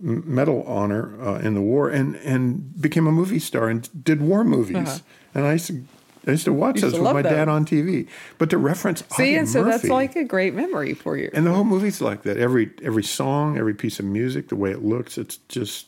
medal 0.00 0.62
honor 0.64 1.14
uh, 1.20 1.38
in 1.38 1.54
the 1.54 1.60
war, 1.62 1.88
and 1.88 2.16
and 2.16 2.80
became 2.80 3.06
a 3.06 3.12
movie 3.12 3.38
star 3.38 3.68
and 3.68 3.88
did 4.04 4.20
war 4.20 4.44
movies. 4.44 5.02
And 5.34 5.46
I 5.46 5.52
used 5.52 5.66
to. 5.68 5.84
I 6.28 6.32
used 6.32 6.44
to 6.46 6.52
watch 6.52 6.78
Uh-huh. 6.78 6.86
Used 6.88 6.96
those 6.96 6.98
to 6.98 7.02
with 7.04 7.14
my 7.14 7.22
them. 7.22 7.32
dad 7.34 7.48
on 7.48 7.64
TV, 7.64 8.08
but 8.36 8.50
to 8.50 8.58
reference 8.58 9.04
see 9.16 9.22
Audie 9.22 9.36
and 9.36 9.48
so 9.48 9.62
that's 9.62 9.84
like 9.84 10.16
a 10.16 10.24
great 10.24 10.54
memory 10.54 10.92
for 10.92 11.16
you 11.16 11.30
and 11.32 11.46
the 11.46 11.52
whole 11.52 11.62
movie's 11.62 12.00
like 12.00 12.22
that. 12.24 12.36
Every 12.36 12.72
every 12.82 13.04
song, 13.04 13.56
every 13.56 13.74
piece 13.74 14.00
of 14.00 14.06
music, 14.06 14.48
the 14.48 14.56
way 14.56 14.72
it 14.72 14.82
looks, 14.84 15.18
it's 15.18 15.36
just. 15.48 15.86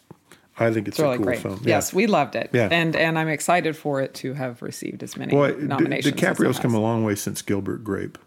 I 0.61 0.73
think 0.73 0.89
it's, 0.89 0.99
it's 0.99 1.03
really 1.03 1.15
a 1.15 1.19
cool 1.19 1.25
great 1.27 1.39
film. 1.39 1.61
yes 1.65 1.93
we 1.95 2.09
loved 2.09 2.35
it 2.35 2.51
Yeah. 2.53 2.67
and 2.73 2.97
and 2.97 3.17
i'm 3.17 3.29
excited 3.29 3.77
for 3.77 4.01
it 4.01 4.13
to 4.15 4.35
have 4.35 4.61
received 4.61 5.05
as 5.05 5.17
many 5.17 5.31
Di- 5.31 5.53
nominations 5.65 6.13
DiCaprio's 6.17 6.59
come 6.59 6.75
a 6.75 6.81
long 6.81 7.05
way 7.05 7.15
since 7.15 7.43
Gilbert 7.43 7.85
Grape, 7.85 8.19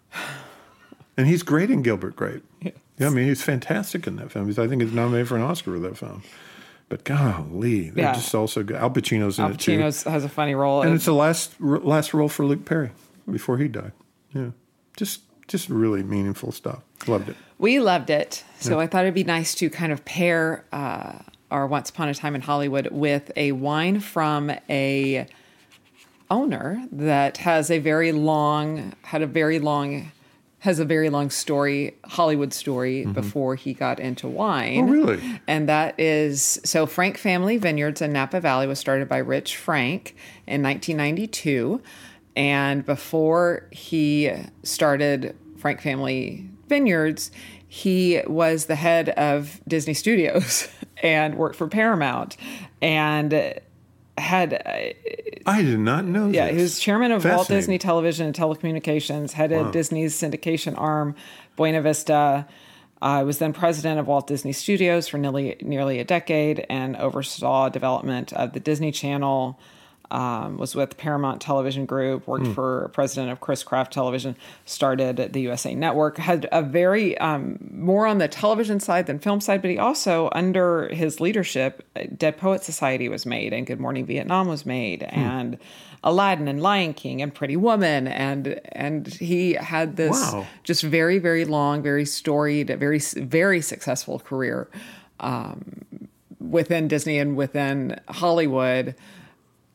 and 1.18 1.28
he's 1.28 1.44
great 1.44 1.70
in 1.70 1.82
Gilbert 1.82 2.16
Grape. 2.16 2.44
Yeah, 2.62 2.72
I 3.08 3.10
mean 3.10 3.28
he's 3.28 3.42
fantastic 3.42 4.08
in 4.08 4.16
that 4.18 4.32
film. 4.32 4.46
He's, 4.48 4.60
I 4.60 4.68
think 4.68 4.82
he's 4.82 4.92
nominated 4.94 5.28
for 5.28 5.36
an 5.36 5.42
Oscar 5.44 5.74
for 5.74 5.80
that 5.80 5.98
film. 5.98 6.24
But 6.90 7.04
golly, 7.06 7.90
they're 7.90 8.06
Yeah. 8.06 8.14
just 8.14 8.36
also 8.36 8.64
good. 8.64 8.76
Al 8.76 8.90
Pacino's 8.90 9.40
in 9.40 9.46
Al 9.46 9.52
it 9.52 9.60
too, 9.60 9.78
Pacino 9.80 10.12
has 10.12 10.24
a 10.26 10.30
funny 10.30 10.56
role 10.56 10.82
and 10.82 10.94
it's 10.94 11.06
the 11.06 11.14
last 11.14 11.60
last 11.62 12.14
role 12.14 12.28
for 12.30 12.46
Luke 12.46 12.66
Perry 12.66 12.92
before 13.30 13.58
he 13.58 13.68
died. 13.68 13.94
Yeah, 14.34 14.50
just 14.98 15.22
just 15.48 15.70
really 15.70 16.04
meaningful 16.04 16.52
stuff. 16.52 16.82
Loved 17.08 17.30
it. 17.30 17.36
We 17.58 17.80
loved 17.80 18.10
it. 18.10 18.44
So 18.60 18.80
I 18.80 18.88
thought 18.88 19.04
it'd 19.04 19.14
be 19.14 19.24
nice 19.24 19.54
to 19.56 19.70
kind 19.70 19.92
of 19.92 20.04
pair 20.06 20.66
uh, 20.72 21.14
our 21.50 21.68
Once 21.68 21.90
Upon 21.90 22.10
a 22.10 22.14
Time 22.14 22.36
in 22.36 22.42
Hollywood 22.42 22.88
with 22.92 23.32
a 23.36 23.52
wine 23.52 24.00
from 24.00 24.52
a 24.70 25.26
owner 26.30 26.86
that 26.92 27.38
has 27.38 27.70
a 27.70 27.80
very 27.80 28.12
long, 28.12 28.94
had 29.04 29.22
a 29.22 29.28
very 29.28 29.60
long, 29.60 30.12
has 30.62 30.78
a 30.78 30.86
very 30.86 31.10
long 31.10 31.32
story, 31.32 31.98
Hollywood 32.06 32.54
story 32.54 33.04
before 33.06 33.56
he 33.56 33.74
got 33.74 34.00
into 34.00 34.28
wine. 34.28 34.88
Mm-hmm. 34.88 34.90
Oh, 34.90 34.92
really? 34.92 35.42
And 35.48 35.68
that 35.68 36.00
is 36.00 36.60
so 36.64 36.86
Frank 36.86 37.18
Family 37.18 37.58
Vineyards 37.58 38.00
in 38.00 38.14
Napa 38.14 38.40
Valley 38.40 38.68
was 38.68 38.78
started 38.78 39.10
by 39.10 39.18
Rich 39.18 39.58
Frank 39.58 40.16
in 40.46 40.62
1992. 40.62 41.82
And 42.36 42.86
before 42.86 43.68
he 43.72 44.32
started 44.62 45.36
Frank 45.58 45.82
Family 45.82 46.48
Vineyards, 46.68 47.32
he 47.68 48.22
was 48.28 48.68
the 48.68 48.76
head 48.76 49.10
of 49.10 49.62
Disney 49.68 49.96
Studios 49.96 50.68
and 51.02 51.38
worked 51.38 51.56
for 51.56 51.68
Paramount 51.68 52.38
and 52.84 53.60
had 54.22 54.54
uh, 54.54 55.50
I 55.50 55.62
did 55.62 55.80
not 55.80 56.06
know. 56.06 56.28
yeah, 56.28 56.48
this. 56.48 56.56
he 56.56 56.62
was 56.62 56.80
chairman 56.80 57.12
of 57.12 57.26
Walt 57.26 57.48
Disney 57.48 57.78
Television 57.78 58.28
and 58.28 58.36
Telecommunications, 58.36 59.34
headed 59.34 59.72
Disney's 59.72 60.14
syndication 60.16 60.78
arm, 60.78 61.16
Buena 61.56 61.82
Vista. 61.82 62.48
I 63.02 63.24
was 63.24 63.40
then 63.40 63.52
president 63.52 64.00
of 64.00 64.08
Walt 64.08 64.28
Disney 64.28 64.54
Studios 64.54 65.08
for 65.08 65.18
nearly 65.18 65.58
nearly 65.62 66.00
a 66.00 66.04
decade 66.04 66.66
and 66.70 66.96
oversaw 66.96 67.70
development 67.70 68.32
of 68.34 68.54
the 68.54 68.60
Disney 68.60 68.92
Channel, 68.92 69.60
um, 70.12 70.58
was 70.58 70.76
with 70.76 70.98
Paramount 70.98 71.42
Television 71.42 71.86
Group, 71.86 72.28
worked 72.28 72.48
for 72.48 72.90
president 72.94 73.32
of 73.32 73.40
Chris-Craft 73.40 73.92
Television, 73.94 74.36
started 74.66 75.18
the 75.34 75.40
USA 75.42 75.74
Network, 75.74 76.18
had 76.18 76.48
a 76.52 76.62
very 76.62 77.18
um, 77.18 77.58
more 77.72 78.06
on 78.06 78.18
the 78.18 78.28
television 78.28 78.80
side 78.80 79.06
than 79.08 79.20
film 79.20 79.40
side, 79.42 79.62
but 79.62 79.72
he 79.72 79.78
also, 79.78 80.30
under 80.34 80.90
his 80.90 81.20
leadership, 81.20 81.88
Dead 82.18 82.38
Poet 82.38 82.64
Society 82.64 83.10
was 83.10 83.26
made, 83.26 83.54
and 83.54 83.66
Good 83.66 83.80
Morning 83.80 84.06
Vietnam 84.06 84.48
was 84.48 84.66
made, 84.66 85.04
and 85.04 85.58
Aladdin 86.04 86.48
and 86.48 86.62
Lion 86.62 86.94
King 86.94 87.22
and 87.22 87.34
Pretty 87.34 87.56
Woman, 87.56 88.08
and 88.08 88.60
and 88.72 89.08
he 89.08 89.54
had 89.54 89.96
this 89.96 90.12
Wow. 90.34 90.48
just 90.64 90.84
very 90.84 91.20
very 91.20 91.46
long, 91.46 91.82
very 91.84 92.06
storied, 92.06 92.68
very 92.80 93.00
very 93.00 93.62
successful 93.62 94.20
career 94.20 94.68
um, 95.20 96.10
within 96.40 96.88
Disney 96.88 97.20
and 97.20 97.36
within 97.36 98.00
Hollywood. 98.10 98.96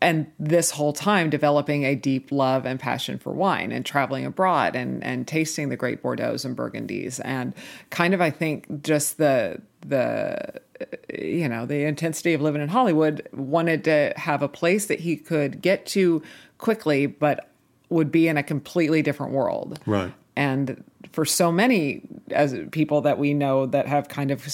And 0.01 0.31
this 0.39 0.71
whole 0.71 0.93
time 0.93 1.31
developing 1.31 1.85
a 1.85 1.95
deep 1.95 2.31
love 2.31 2.67
and 2.67 2.79
passion 2.79 3.19
for 3.19 3.33
wine 3.33 3.73
and 3.73 3.85
traveling 3.85 4.27
abroad 4.27 4.77
and, 4.77 5.03
and 5.03 5.27
tasting 5.27 5.71
the 5.71 5.77
great 5.77 6.03
Bordeaux 6.03 6.37
and 6.45 6.55
Burgundies 6.57 7.19
and 7.25 7.55
kind 7.91 8.13
of 8.13 8.21
I 8.21 8.31
think 8.31 8.83
just 8.83 9.17
the 9.17 9.61
the 9.81 10.61
you 11.13 11.49
know 11.49 11.65
the 11.65 11.85
intensity 11.85 12.35
of 12.35 12.43
living 12.43 12.61
in 12.61 12.69
Hollywood 12.69 13.27
wanted 13.33 13.85
to 13.85 14.13
have 14.17 14.43
a 14.43 14.49
place 14.49 14.87
that 14.87 15.01
he 15.01 15.17
could 15.17 15.63
get 15.63 15.87
to 15.87 16.23
quickly 16.59 17.07
but 17.07 17.49
would 17.89 18.13
be 18.13 18.29
in 18.29 18.37
a 18.37 18.43
completely 18.43 19.01
different 19.01 19.33
world 19.33 19.81
Right. 19.87 20.13
and 20.37 20.85
for 21.13 21.25
so 21.25 21.51
many 21.51 22.03
as 22.33 22.55
people 22.73 23.01
that 23.03 23.19
we 23.19 23.33
know 23.33 23.65
that 23.67 23.87
have 23.87 24.09
kind 24.09 24.31
of 24.31 24.45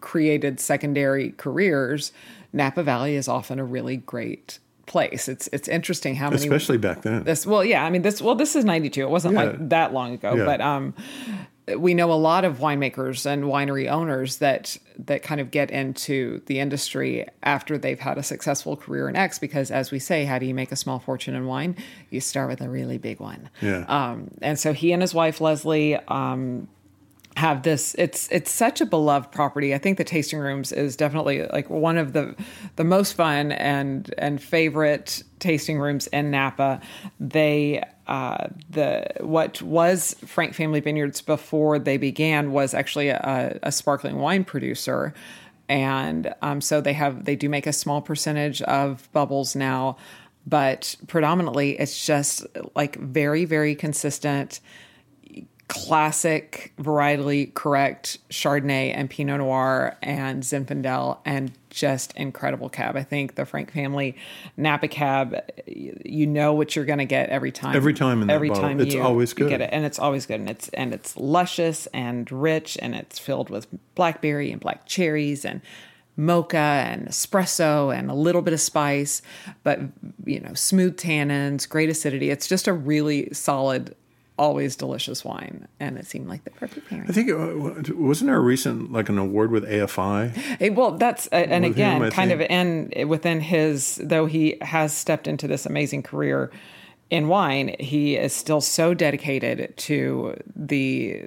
created 0.00 0.60
secondary 0.60 1.30
careers, 1.30 2.12
Napa 2.52 2.82
Valley 2.82 3.16
is 3.16 3.26
often 3.26 3.58
a 3.58 3.64
really 3.64 3.96
great 3.96 4.58
place. 4.86 5.28
It's 5.28 5.48
it's 5.52 5.68
interesting 5.68 6.14
how 6.16 6.30
many 6.30 6.42
Especially 6.42 6.78
back 6.78 7.02
then. 7.02 7.24
this 7.24 7.46
well 7.46 7.64
yeah, 7.64 7.84
I 7.84 7.90
mean 7.90 8.02
this 8.02 8.20
well 8.22 8.34
this 8.34 8.54
is 8.56 8.64
92. 8.64 9.02
It 9.02 9.10
wasn't 9.10 9.34
Yeah. 9.34 9.42
like 9.44 9.68
that 9.70 9.92
long 9.92 10.14
ago, 10.14 10.34
Yeah. 10.34 10.44
but 10.44 10.60
um 10.60 10.94
we 11.78 11.94
know 11.94 12.12
a 12.12 12.14
lot 12.14 12.44
of 12.44 12.58
winemakers 12.58 13.24
and 13.24 13.44
winery 13.44 13.90
owners 13.90 14.36
that 14.36 14.76
that 14.98 15.22
kind 15.22 15.40
of 15.40 15.50
get 15.50 15.70
into 15.70 16.42
the 16.46 16.58
industry 16.60 17.26
after 17.42 17.78
they've 17.78 17.98
had 18.00 18.18
a 18.18 18.22
successful 18.22 18.76
career 18.76 19.08
in 19.08 19.16
X 19.16 19.38
because 19.38 19.70
as 19.70 19.90
we 19.90 19.98
say, 19.98 20.24
how 20.26 20.38
do 20.38 20.44
you 20.44 20.54
make 20.54 20.72
a 20.72 20.76
small 20.76 20.98
fortune 20.98 21.34
in 21.34 21.46
wine? 21.46 21.74
You 22.10 22.20
start 22.20 22.50
with 22.50 22.60
a 22.60 22.68
really 22.68 22.98
big 22.98 23.18
one. 23.18 23.48
Yeah. 23.62 23.84
Um, 23.88 24.30
and 24.42 24.58
so 24.58 24.74
he 24.74 24.92
and 24.92 25.00
his 25.00 25.14
wife 25.14 25.40
Leslie 25.40 25.96
um, 26.08 26.68
have 27.36 27.62
this. 27.62 27.94
It's 27.98 28.28
it's 28.30 28.50
such 28.50 28.80
a 28.80 28.86
beloved 28.86 29.32
property. 29.32 29.74
I 29.74 29.78
think 29.78 29.98
the 29.98 30.04
tasting 30.04 30.38
rooms 30.38 30.70
is 30.70 30.96
definitely 30.96 31.46
like 31.46 31.68
one 31.68 31.98
of 31.98 32.12
the 32.12 32.34
the 32.76 32.84
most 32.84 33.12
fun 33.12 33.52
and 33.52 34.12
and 34.18 34.40
favorite 34.40 35.22
tasting 35.40 35.78
rooms 35.78 36.06
in 36.08 36.30
Napa. 36.30 36.80
They 37.18 37.82
uh, 38.06 38.48
the 38.70 39.06
what 39.20 39.60
was 39.62 40.14
Frank 40.26 40.54
Family 40.54 40.80
Vineyards 40.80 41.20
before 41.22 41.78
they 41.78 41.96
began 41.96 42.52
was 42.52 42.74
actually 42.74 43.08
a, 43.08 43.58
a 43.62 43.72
sparkling 43.72 44.18
wine 44.18 44.44
producer 44.44 45.14
and 45.68 46.34
um, 46.42 46.60
so 46.60 46.80
they 46.80 46.92
have 46.92 47.24
they 47.24 47.36
do 47.36 47.48
make 47.48 47.66
a 47.66 47.72
small 47.72 48.02
percentage 48.02 48.60
of 48.62 49.10
bubbles 49.12 49.56
now 49.56 49.96
but 50.46 50.94
predominantly 51.06 51.78
it's 51.80 52.04
just 52.04 52.46
like 52.74 52.96
very 52.96 53.44
very 53.44 53.74
consistent 53.74 54.60
classic 55.68 56.72
varietally 56.78 57.52
correct 57.54 58.18
Chardonnay 58.30 58.92
and 58.94 59.08
Pinot 59.08 59.38
Noir 59.38 59.96
and 60.02 60.42
Zinfandel 60.42 61.18
and 61.24 61.52
just 61.70 62.12
incredible 62.14 62.68
cab. 62.68 62.96
I 62.96 63.02
think 63.02 63.34
the 63.34 63.44
Frank 63.44 63.72
family 63.72 64.16
Napa 64.56 64.88
cab, 64.88 65.36
you 65.66 66.26
know 66.26 66.52
what 66.52 66.76
you're 66.76 66.84
going 66.84 66.98
to 66.98 67.04
get 67.04 67.30
every 67.30 67.50
time. 67.50 67.74
Every 67.74 67.94
time 67.94 68.22
in 68.22 68.30
every 68.30 68.48
bottle. 68.48 68.62
time 68.62 68.80
It's 68.80 68.94
you, 68.94 69.02
always 69.02 69.30
you 69.30 69.36
good. 69.36 69.48
get 69.48 69.60
it, 69.60 69.70
and 69.72 69.84
it's 69.84 69.98
always 69.98 70.26
good, 70.26 70.40
and 70.40 70.50
it's 70.50 70.68
and 70.68 70.92
it's 70.92 71.16
luscious 71.16 71.86
and 71.88 72.30
rich, 72.30 72.78
and 72.80 72.94
it's 72.94 73.18
filled 73.18 73.50
with 73.50 73.66
blackberry 73.94 74.52
and 74.52 74.60
black 74.60 74.86
cherries 74.86 75.44
and 75.44 75.62
mocha 76.16 76.56
and 76.56 77.08
espresso 77.08 77.96
and 77.96 78.10
a 78.10 78.14
little 78.14 78.42
bit 78.42 78.54
of 78.54 78.60
spice, 78.60 79.20
but 79.62 79.80
you 80.24 80.40
know, 80.40 80.54
smooth 80.54 80.96
tannins, 80.96 81.68
great 81.68 81.88
acidity. 81.88 82.30
It's 82.30 82.46
just 82.46 82.68
a 82.68 82.72
really 82.72 83.32
solid, 83.32 83.96
always 84.38 84.76
delicious 84.76 85.24
wine, 85.24 85.68
and 85.78 85.96
it 85.96 86.06
seemed 86.06 86.28
like 86.28 86.44
the 86.44 86.50
perfect 86.50 86.88
pairing. 86.88 87.08
I 87.08 87.12
think 87.12 87.28
it, 87.28 87.96
wasn't 87.96 88.28
there 88.28 88.36
a 88.36 88.40
recent 88.40 88.92
like 88.92 89.08
an 89.08 89.18
award 89.18 89.50
with 89.50 89.64
AFI? 89.64 90.34
Hey, 90.58 90.70
well, 90.70 90.92
that's 90.92 91.26
uh, 91.32 91.36
and 91.36 91.64
With 91.64 91.72
again, 91.72 92.02
him, 92.02 92.10
kind 92.10 92.32
of 92.32 92.38
think. 92.40 92.92
in 92.92 93.08
within 93.08 93.40
his 93.40 94.00
though 94.02 94.26
he 94.26 94.56
has 94.60 94.92
stepped 94.92 95.26
into 95.26 95.46
this 95.46 95.66
amazing 95.66 96.02
career 96.02 96.50
in 97.10 97.28
wine, 97.28 97.76
he 97.78 98.16
is 98.16 98.32
still 98.32 98.60
so 98.60 98.94
dedicated 98.94 99.76
to 99.76 100.36
the 100.56 101.22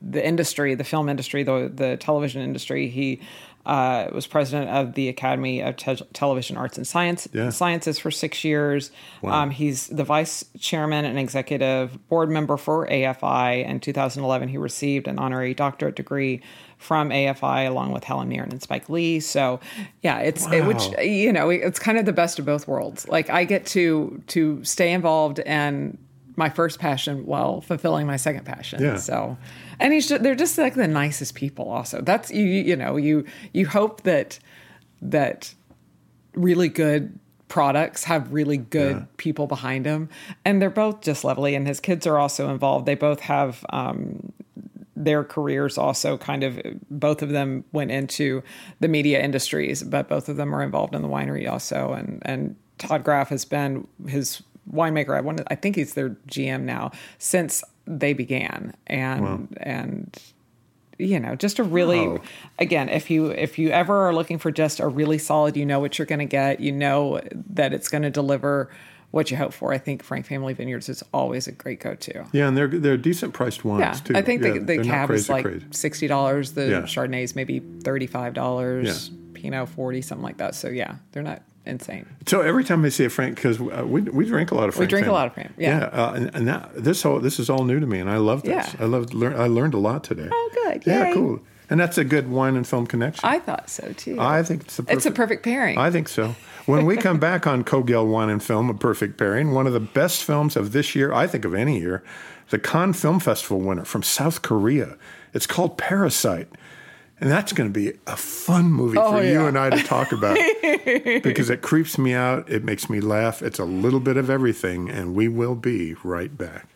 the 0.00 0.26
industry, 0.26 0.74
the 0.74 0.84
film 0.84 1.08
industry, 1.08 1.42
the 1.42 1.70
the 1.74 1.96
television 1.96 2.42
industry. 2.42 2.88
He 2.88 3.20
uh, 3.64 4.08
was 4.12 4.26
president 4.26 4.70
of 4.70 4.94
the 4.94 5.08
Academy 5.08 5.60
of 5.60 5.76
Te- 5.76 6.04
Television 6.12 6.56
Arts 6.56 6.76
and 6.76 6.86
Science 6.86 7.28
Yeah. 7.32 7.50
Sciences 7.50 7.98
for 7.98 8.10
six 8.10 8.42
years. 8.44 8.90
Um, 9.24 9.50
he's 9.50 9.86
the 9.86 10.04
vice 10.04 10.44
chairman 10.58 11.04
and 11.04 11.18
executive 11.18 12.08
board 12.08 12.28
member 12.28 12.56
for 12.56 12.86
AFI. 12.88 13.64
In 13.64 13.78
2011, 13.80 14.48
he 14.48 14.58
received 14.58 15.06
an 15.06 15.18
honorary 15.18 15.54
doctorate 15.54 15.94
degree 15.94 16.40
from 16.78 17.10
AFI 17.10 17.68
along 17.68 17.92
with 17.92 18.02
Helen 18.02 18.28
Mirren 18.28 18.50
and 18.50 18.60
Spike 18.60 18.88
Lee. 18.88 19.20
So, 19.20 19.60
yeah, 20.02 20.18
it's 20.18 20.50
it, 20.50 20.66
which 20.66 20.82
you 21.00 21.32
know 21.32 21.48
it's 21.48 21.78
kind 21.78 21.96
of 21.98 22.06
the 22.06 22.12
best 22.12 22.40
of 22.40 22.44
both 22.44 22.66
worlds. 22.66 23.06
Like 23.06 23.30
I 23.30 23.44
get 23.44 23.66
to 23.66 24.20
to 24.28 24.64
stay 24.64 24.92
involved 24.92 25.38
in 25.38 25.98
my 26.36 26.48
first 26.48 26.78
passion 26.78 27.26
while 27.26 27.60
fulfilling 27.60 28.06
my 28.06 28.16
second 28.16 28.44
passion. 28.44 28.82
Yeah. 28.82 28.96
So, 28.96 29.36
and 29.78 29.92
he's 29.92 30.08
just, 30.08 30.22
they're 30.22 30.34
just 30.34 30.56
like 30.58 30.74
the 30.74 30.88
nicest 30.88 31.34
people. 31.34 31.68
Also, 31.68 32.00
that's 32.00 32.30
you 32.30 32.44
you 32.44 32.76
know 32.76 32.96
you 32.96 33.24
you 33.52 33.66
hope 33.66 34.02
that 34.02 34.38
that 35.00 35.54
really 36.34 36.68
good 36.68 37.18
products 37.48 38.04
have 38.04 38.32
really 38.32 38.56
good 38.56 39.06
people 39.18 39.46
behind 39.46 39.84
them 39.84 40.08
and 40.42 40.62
they're 40.62 40.70
both 40.70 41.02
just 41.02 41.22
lovely 41.22 41.54
and 41.54 41.66
his 41.66 41.80
kids 41.80 42.06
are 42.06 42.18
also 42.18 42.48
involved 42.48 42.86
they 42.86 42.94
both 42.94 43.20
have 43.20 43.62
um, 43.68 44.32
their 44.96 45.22
careers 45.22 45.76
also 45.76 46.16
kind 46.16 46.44
of 46.44 46.58
both 46.90 47.20
of 47.20 47.28
them 47.28 47.62
went 47.70 47.90
into 47.90 48.42
the 48.80 48.88
media 48.88 49.22
industries 49.22 49.82
but 49.82 50.08
both 50.08 50.30
of 50.30 50.38
them 50.38 50.54
are 50.54 50.62
involved 50.62 50.94
in 50.94 51.02
the 51.02 51.08
winery 51.08 51.46
also 51.46 51.92
and 51.92 52.22
and 52.24 52.56
todd 52.78 53.04
graff 53.04 53.28
has 53.28 53.44
been 53.44 53.86
his 54.06 54.42
winemaker 54.70 55.16
i 55.16 55.20
wanted 55.20 55.46
i 55.50 55.54
think 55.54 55.76
he's 55.76 55.94
their 55.94 56.10
gm 56.28 56.62
now 56.62 56.90
since 57.18 57.64
they 57.86 58.12
began 58.12 58.72
and 58.86 59.56
and 59.60 60.16
you 60.98 61.18
know 61.18 61.34
just 61.34 61.58
a 61.58 61.64
really 61.64 62.06
Wow. 62.06 62.20
again 62.58 62.88
if 62.88 63.10
you 63.10 63.26
if 63.30 63.58
you 63.58 63.70
ever 63.70 64.06
are 64.06 64.14
looking 64.14 64.38
for 64.38 64.52
just 64.52 64.78
a 64.78 64.86
really 64.86 65.18
solid 65.18 65.56
you 65.56 65.66
know 65.66 65.80
what 65.80 65.98
you're 65.98 66.06
going 66.06 66.20
to 66.20 66.24
get 66.26 66.60
you 66.60 66.70
know 66.70 67.20
that 67.54 67.72
it's 67.72 67.88
going 67.88 68.02
to 68.02 68.10
deliver 68.10 68.70
what 69.10 69.30
you 69.32 69.36
hope 69.36 69.52
for 69.52 69.72
i 69.72 69.78
think 69.78 70.02
frank 70.04 70.26
family 70.26 70.54
vineyards 70.54 70.88
is 70.88 71.02
always 71.12 71.48
a 71.48 71.52
great 71.52 71.80
go-to 71.80 72.24
Yeah, 72.32 72.46
and 72.46 72.56
they're 72.56 72.68
they're 72.68 72.96
decent 72.96 73.34
priced 73.34 73.64
wines 73.64 73.80
yeah 73.80 73.92
too. 73.94 74.16
i 74.16 74.22
think 74.22 74.42
Yeah, 74.44 74.52
the, 74.52 74.60
the 74.60 74.84
cab 74.84 75.10
is 75.10 75.28
like 75.28 75.44
crazy. 75.44 75.66
$60 75.66 76.54
the 76.54 76.68
Yeah. 76.68 76.80
chardonnay's 76.82 77.34
maybe 77.34 77.60
$35 77.60 78.84
Yeah. 78.84 78.94
pinot 79.34 79.68
40 79.70 80.02
something 80.02 80.22
like 80.22 80.36
that 80.36 80.54
so 80.54 80.68
yeah 80.68 80.96
they're 81.10 81.22
not 81.24 81.42
insane 81.64 82.06
So 82.26 82.40
every 82.40 82.64
time 82.64 82.84
I 82.84 82.88
see 82.88 83.04
a 83.04 83.10
Frank, 83.10 83.36
because 83.36 83.60
uh, 83.60 83.84
we 83.86 84.02
we 84.02 84.24
drink 84.26 84.50
a 84.50 84.54
lot 84.54 84.68
of 84.68 84.74
Frank. 84.74 84.88
We 84.88 84.90
drink 84.90 85.06
a 85.06 85.12
lot 85.12 85.26
of 85.26 85.34
Frank, 85.34 85.52
yeah. 85.56 85.84
uh, 85.84 86.12
and, 86.16 86.34
and 86.34 86.48
that, 86.48 86.70
this 86.74 87.02
whole 87.02 87.20
this 87.20 87.38
is 87.38 87.48
all 87.48 87.64
new 87.64 87.78
to 87.80 87.86
me, 87.86 88.00
and 88.00 88.10
I 88.10 88.16
love 88.16 88.42
this. 88.42 88.74
Yeah. 88.74 88.84
I 88.84 88.86
loved 88.86 89.14
learn. 89.14 89.34
I 89.34 89.46
learned 89.46 89.74
a 89.74 89.78
lot 89.78 90.04
today. 90.04 90.28
Oh, 90.30 90.50
good. 90.52 90.82
Yeah, 90.86 91.12
cool. 91.12 91.40
And 91.70 91.80
that's 91.80 91.96
a 91.96 92.04
good 92.04 92.28
wine 92.28 92.56
and 92.56 92.66
film 92.66 92.86
connection. 92.86 93.26
i 93.26 93.38
thought 93.38 93.70
so 93.70 93.94
too 93.94 94.20
I 94.20 94.42
think 94.42 94.64
it's 94.64 94.78
a 94.78 94.82
perfect, 94.82 94.96
it's 94.98 95.06
a 95.06 95.10
perfect 95.10 95.42
pairing 95.42 95.78
I 95.78 95.90
think 95.90 96.06
so. 96.06 96.34
When 96.66 96.84
we 96.84 96.98
come 96.98 97.18
back 97.18 97.46
on 97.46 97.64
Cogill 97.64 98.06
Wine 98.06 98.28
and 98.28 98.42
Film, 98.42 98.68
a 98.68 98.74
perfect 98.74 99.16
pairing, 99.16 99.52
one 99.52 99.66
of 99.66 99.72
the 99.72 99.80
best 99.80 100.22
films 100.22 100.54
of 100.54 100.72
this 100.72 100.94
year, 100.94 101.12
I 101.12 101.26
think 101.26 101.44
of 101.44 101.54
any 101.54 101.80
year, 101.80 102.04
the 102.50 102.58
Cannes 102.58 102.92
Film 102.92 103.18
Festival 103.18 103.58
winner 103.58 103.84
from 103.84 104.02
South 104.02 104.42
Korea. 104.42 104.96
It's 105.32 105.46
called 105.46 105.78
Parasite. 105.78 106.48
And 107.22 107.30
that's 107.30 107.52
going 107.52 107.72
to 107.72 107.72
be 107.72 107.96
a 108.08 108.16
fun 108.16 108.72
movie 108.72 108.98
Oh, 108.98 109.12
for 109.12 109.22
you 109.22 109.46
and 109.46 109.56
I 109.56 109.70
to 109.70 109.80
talk 109.84 110.10
about 110.10 110.36
because 111.22 111.50
it 111.50 111.62
creeps 111.62 111.96
me 111.96 112.14
out. 112.14 112.50
It 112.50 112.64
makes 112.64 112.90
me 112.90 113.00
laugh. 113.00 113.42
It's 113.42 113.60
a 113.60 113.64
little 113.64 114.00
bit 114.00 114.16
of 114.16 114.28
everything. 114.28 114.90
And 114.90 115.14
we 115.14 115.28
will 115.28 115.54
be 115.54 115.94
right 116.02 116.36
back. 116.36 116.66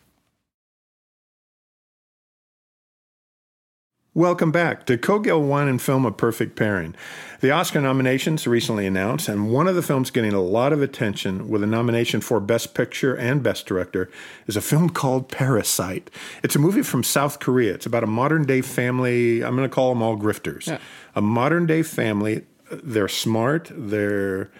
Welcome 4.16 4.50
back 4.50 4.86
to 4.86 4.96
Cogill 4.96 5.46
Wine 5.46 5.68
and 5.68 5.80
Film 5.80 6.06
A 6.06 6.10
Perfect 6.10 6.56
Pairing. 6.56 6.94
The 7.42 7.50
Oscar 7.50 7.82
nominations 7.82 8.46
recently 8.46 8.86
announced, 8.86 9.28
and 9.28 9.52
one 9.52 9.68
of 9.68 9.74
the 9.74 9.82
films 9.82 10.10
getting 10.10 10.32
a 10.32 10.40
lot 10.40 10.72
of 10.72 10.80
attention 10.80 11.50
with 11.50 11.62
a 11.62 11.66
nomination 11.66 12.22
for 12.22 12.40
Best 12.40 12.72
Picture 12.72 13.14
and 13.14 13.42
Best 13.42 13.66
Director 13.66 14.10
is 14.46 14.56
a 14.56 14.62
film 14.62 14.88
called 14.88 15.28
Parasite. 15.28 16.10
It's 16.42 16.56
a 16.56 16.58
movie 16.58 16.80
from 16.80 17.04
South 17.04 17.40
Korea. 17.40 17.74
It's 17.74 17.84
about 17.84 18.04
a 18.04 18.06
modern 18.06 18.46
day 18.46 18.62
family. 18.62 19.44
I'm 19.44 19.54
going 19.54 19.68
to 19.68 19.74
call 19.74 19.90
them 19.90 20.00
all 20.00 20.16
grifters. 20.16 20.66
A 21.14 21.20
modern 21.20 21.66
day 21.66 21.82
family. 21.82 22.46
They're 22.70 23.08
smart. 23.08 23.70
They're 23.70 24.50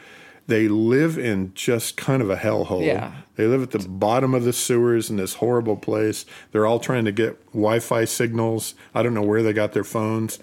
they 0.46 0.68
live 0.68 1.18
in 1.18 1.52
just 1.54 1.96
kind 1.96 2.22
of 2.22 2.30
a 2.30 2.36
hellhole. 2.36 2.84
Yeah. 2.84 3.12
They 3.34 3.46
live 3.46 3.62
at 3.62 3.70
the 3.72 3.88
bottom 3.88 4.34
of 4.34 4.44
the 4.44 4.52
sewers 4.52 5.10
in 5.10 5.16
this 5.16 5.34
horrible 5.34 5.76
place. 5.76 6.24
They're 6.52 6.66
all 6.66 6.78
trying 6.78 7.04
to 7.04 7.12
get 7.12 7.44
Wi-Fi 7.46 8.04
signals. 8.04 8.74
I 8.94 9.02
don't 9.02 9.14
know 9.14 9.22
where 9.22 9.42
they 9.42 9.52
got 9.52 9.72
their 9.72 9.84
phones, 9.84 10.38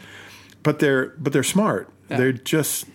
but 0.61 0.79
they're 0.79 1.07
but 1.17 1.33
they're 1.33 1.43
smart. 1.43 1.89
They're 2.09 2.31
just 2.31 2.85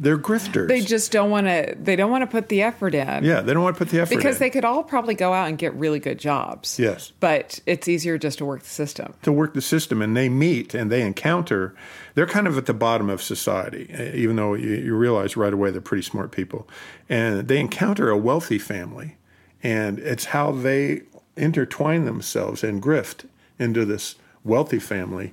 they're 0.00 0.18
grifters. 0.18 0.68
They 0.68 0.80
just 0.80 1.12
don't 1.12 1.30
want 1.30 1.46
to. 1.46 1.74
They 1.80 1.96
don't 1.96 2.10
want 2.10 2.22
to 2.22 2.26
put 2.26 2.48
the 2.48 2.62
effort 2.62 2.94
in. 2.94 3.24
yeah, 3.24 3.40
they 3.40 3.52
don't 3.52 3.62
want 3.62 3.76
to 3.76 3.78
put 3.78 3.90
the 3.90 4.00
effort 4.00 4.12
in. 4.12 4.18
Because 4.18 4.36
in. 4.36 4.40
they 4.40 4.50
could 4.50 4.64
all 4.64 4.82
probably 4.82 5.14
go 5.14 5.32
out 5.32 5.48
and 5.48 5.58
get 5.58 5.74
really 5.74 5.98
good 5.98 6.18
jobs. 6.18 6.78
Yes. 6.78 7.12
But 7.20 7.60
it's 7.66 7.88
easier 7.88 8.18
just 8.18 8.38
to 8.38 8.44
work 8.44 8.62
the 8.62 8.68
system. 8.68 9.14
to 9.22 9.32
work 9.32 9.54
the 9.54 9.62
system 9.62 10.00
and 10.02 10.16
they 10.16 10.28
meet 10.28 10.74
and 10.74 10.90
they 10.90 11.02
encounter 11.02 11.74
they're 12.14 12.26
kind 12.26 12.46
of 12.46 12.56
at 12.58 12.66
the 12.66 12.74
bottom 12.74 13.08
of 13.10 13.22
society 13.22 13.86
even 14.14 14.36
though 14.36 14.54
you, 14.54 14.70
you 14.70 14.94
realize 14.96 15.36
right 15.36 15.52
away 15.52 15.70
they're 15.70 15.80
pretty 15.80 16.02
smart 16.02 16.32
people 16.32 16.68
and 17.08 17.46
they 17.48 17.58
encounter 17.60 18.10
a 18.10 18.16
wealthy 18.16 18.58
family 18.58 19.16
and 19.62 19.98
it's 20.00 20.26
how 20.26 20.50
they 20.52 21.02
intertwine 21.36 22.04
themselves 22.04 22.64
and 22.64 22.82
grift 22.82 23.26
into 23.58 23.84
this 23.84 24.16
wealthy 24.44 24.78
family 24.78 25.32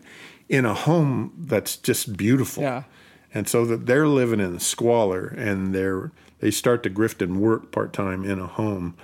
in 0.49 0.65
a 0.65 0.73
home 0.73 1.33
that's 1.39 1.75
just 1.77 2.15
beautiful 2.17 2.61
Yeah. 2.63 2.83
And 3.35 3.47
so 3.47 3.65
that 3.65 3.85
they're 3.85 4.07
living 4.07 4.39
in 4.39 4.59
squalor 4.59 5.27
and 5.37 5.75
they're 5.75 6.11
they 6.39 6.49
start 6.51 6.81
to 6.83 6.89
grift 6.89 7.21
and 7.21 7.39
work 7.39 7.71
part-time 7.71 8.23
in 8.25 8.39
a 8.39 8.47
home 8.47 8.95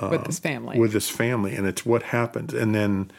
with 0.00 0.24
this 0.24 0.38
family. 0.38 0.78
with 0.78 0.92
this 0.94 1.10
family 1.10 1.54
and 1.54 1.66
it's 1.66 1.84
what 1.84 2.04
happens 2.04 2.54
and 2.54 2.74
then 2.74 3.10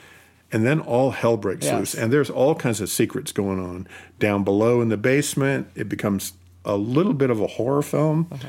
and 0.52 0.66
then 0.66 0.80
all 0.80 1.12
hell 1.12 1.38
breaks 1.38 1.66
Yes. 1.66 1.78
loose 1.78 1.94
and 1.94 2.12
there's 2.12 2.30
all 2.32 2.56
kinds 2.56 2.82
of 2.82 2.90
secrets 2.90 3.32
going 3.32 3.60
on 3.60 3.88
down 4.18 4.44
below 4.44 4.82
in 4.82 4.90
the 4.90 4.98
basement 4.98 5.68
it 5.76 5.88
becomes 5.88 6.34
a 6.66 6.76
little 6.76 7.14
bit 7.14 7.30
of 7.30 7.40
a 7.40 7.48
horror 7.48 7.84
film 7.84 8.28
Uh-huh. 8.32 8.48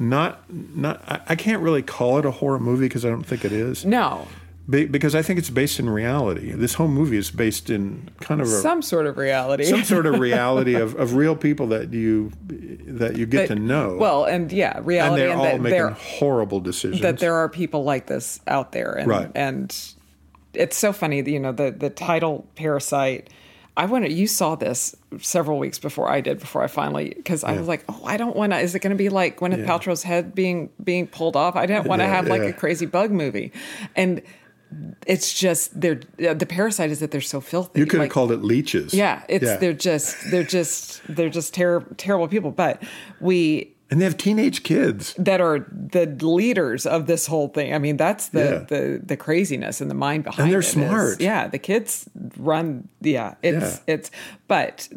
not 0.00 0.42
not 0.52 1.02
I, 1.08 1.20
I 1.30 1.34
can't 1.36 1.62
really 1.62 1.82
call 1.82 2.18
it 2.18 2.24
a 2.24 2.30
horror 2.30 2.60
movie 2.60 2.86
because 2.86 3.04
i 3.04 3.08
don't 3.08 3.26
think 3.26 3.44
it 3.44 3.52
is 3.52 3.84
no, 3.84 4.26
because 4.68 5.14
i 5.14 5.20
think 5.20 5.38
it's 5.38 5.50
based 5.50 5.78
in 5.78 5.90
reality 5.90 6.50
this 6.52 6.74
whole 6.74 6.88
movie 6.88 7.18
is 7.18 7.30
based 7.30 7.68
in 7.68 8.08
kind 8.20 8.40
of 8.40 8.46
a 8.46 8.50
some 8.50 8.80
sort 8.80 9.06
of 9.06 9.18
reality. 9.18 9.64
some 9.64 9.84
sort 9.84 10.06
of 10.06 10.18
reality 10.30 10.74
of, 10.74 10.94
of 10.94 11.14
real 11.14 11.36
people 11.36 11.66
that 11.66 11.92
you 11.92 12.32
that 12.46 13.16
you 13.16 13.26
get 13.26 13.48
That- 13.48 13.56
to 13.56 13.60
know 13.60 13.96
Well, 13.98 14.24
and 14.24 14.50
yeah, 14.50 14.80
reality, 14.82 15.22
and 15.22 15.30
they're 15.30 15.30
and, 15.30 15.40
all 15.40 15.58
making 15.58 15.96
horrible 16.18 16.60
decisions 16.60 17.02
that 17.02 17.18
there 17.18 17.34
are 17.34 17.48
people 17.48 17.84
like 17.84 18.06
this 18.06 18.40
out 18.46 18.72
there, 18.72 18.92
and 18.92 19.08
Right. 19.08 19.30
and 19.34 19.76
it's 20.54 20.76
so 20.76 20.92
funny. 20.92 21.20
You 21.22 21.40
know, 21.40 21.52
the 21.52 21.70
the 21.70 21.90
title 21.90 22.46
"Parasite." 22.54 23.28
I 23.76 23.86
wanted 23.86 24.12
you 24.12 24.28
saw 24.28 24.54
this 24.54 24.94
several 25.18 25.58
weeks 25.58 25.80
before 25.80 26.08
I 26.08 26.20
did 26.20 26.38
before 26.38 26.62
I 26.62 26.68
finally 26.68 27.12
because 27.16 27.42
I 27.42 27.58
was 27.58 27.66
like, 27.66 27.84
oh, 27.88 28.02
I 28.06 28.16
don't 28.16 28.36
want 28.36 28.52
to. 28.52 28.60
Is 28.60 28.72
it 28.76 28.78
going 28.78 28.92
to 28.92 28.96
be 28.96 29.08
like 29.08 29.40
Gwyneth 29.40 29.58
Yeah. 29.58 29.66
Paltrow's 29.66 30.04
head 30.04 30.32
being 30.34 30.70
being 30.82 31.08
pulled 31.08 31.34
off? 31.36 31.56
I 31.56 31.66
didn't 31.66 31.86
want 31.88 32.00
to 32.00 32.04
Yeah, 32.06 32.14
have 32.14 32.28
like 32.28 32.42
a 32.42 32.52
crazy 32.52 32.86
bug 32.86 33.10
movie, 33.10 33.50
and 33.96 34.22
it's 35.06 35.32
just 35.34 35.78
they're 35.80 36.00
the 36.16 36.46
parasite 36.46 36.90
is 36.90 37.00
that 37.00 37.10
they're 37.10 37.20
so 37.20 37.40
filthy. 37.40 37.78
you 37.80 37.86
could 37.86 37.94
have 38.00 38.04
Like, 38.06 38.10
called 38.10 38.32
it 38.32 38.42
leeches 38.42 38.94
Yeah, 38.94 39.22
it's 39.28 39.44
Yeah. 39.44 39.56
they're 39.56 39.72
just 39.72 40.16
they're 40.30 40.42
just 40.44 41.02
they're 41.08 41.28
just 41.30 41.54
ter- 41.54 41.84
terrible 41.96 42.28
people. 42.28 42.50
But 42.50 42.82
we 43.20 43.70
and 43.90 44.00
they 44.00 44.04
have 44.06 44.16
teenage 44.16 44.62
kids 44.62 45.14
that 45.18 45.40
are 45.40 45.66
the 45.70 46.06
leaders 46.22 46.86
of 46.86 47.06
this 47.06 47.26
whole 47.26 47.48
thing. 47.48 47.74
I 47.74 47.78
mean, 47.78 47.96
that's 47.96 48.28
the 48.28 48.66
Yeah. 48.70 48.78
the 48.78 49.00
the 49.04 49.16
craziness 49.16 49.80
and 49.80 49.90
the 49.90 49.94
mind 49.94 50.24
behind 50.24 50.44
And 50.44 50.52
they're 50.52 50.60
it 50.60 50.64
is- 50.64 50.70
smart. 50.72 51.20
yeah, 51.20 51.48
the 51.48 51.58
kids 51.58 52.08
run. 52.38 52.88
Yeah, 53.00 53.34
it's 53.42 53.76
Yeah. 53.86 53.94
it's. 53.94 54.10
But 54.48 54.88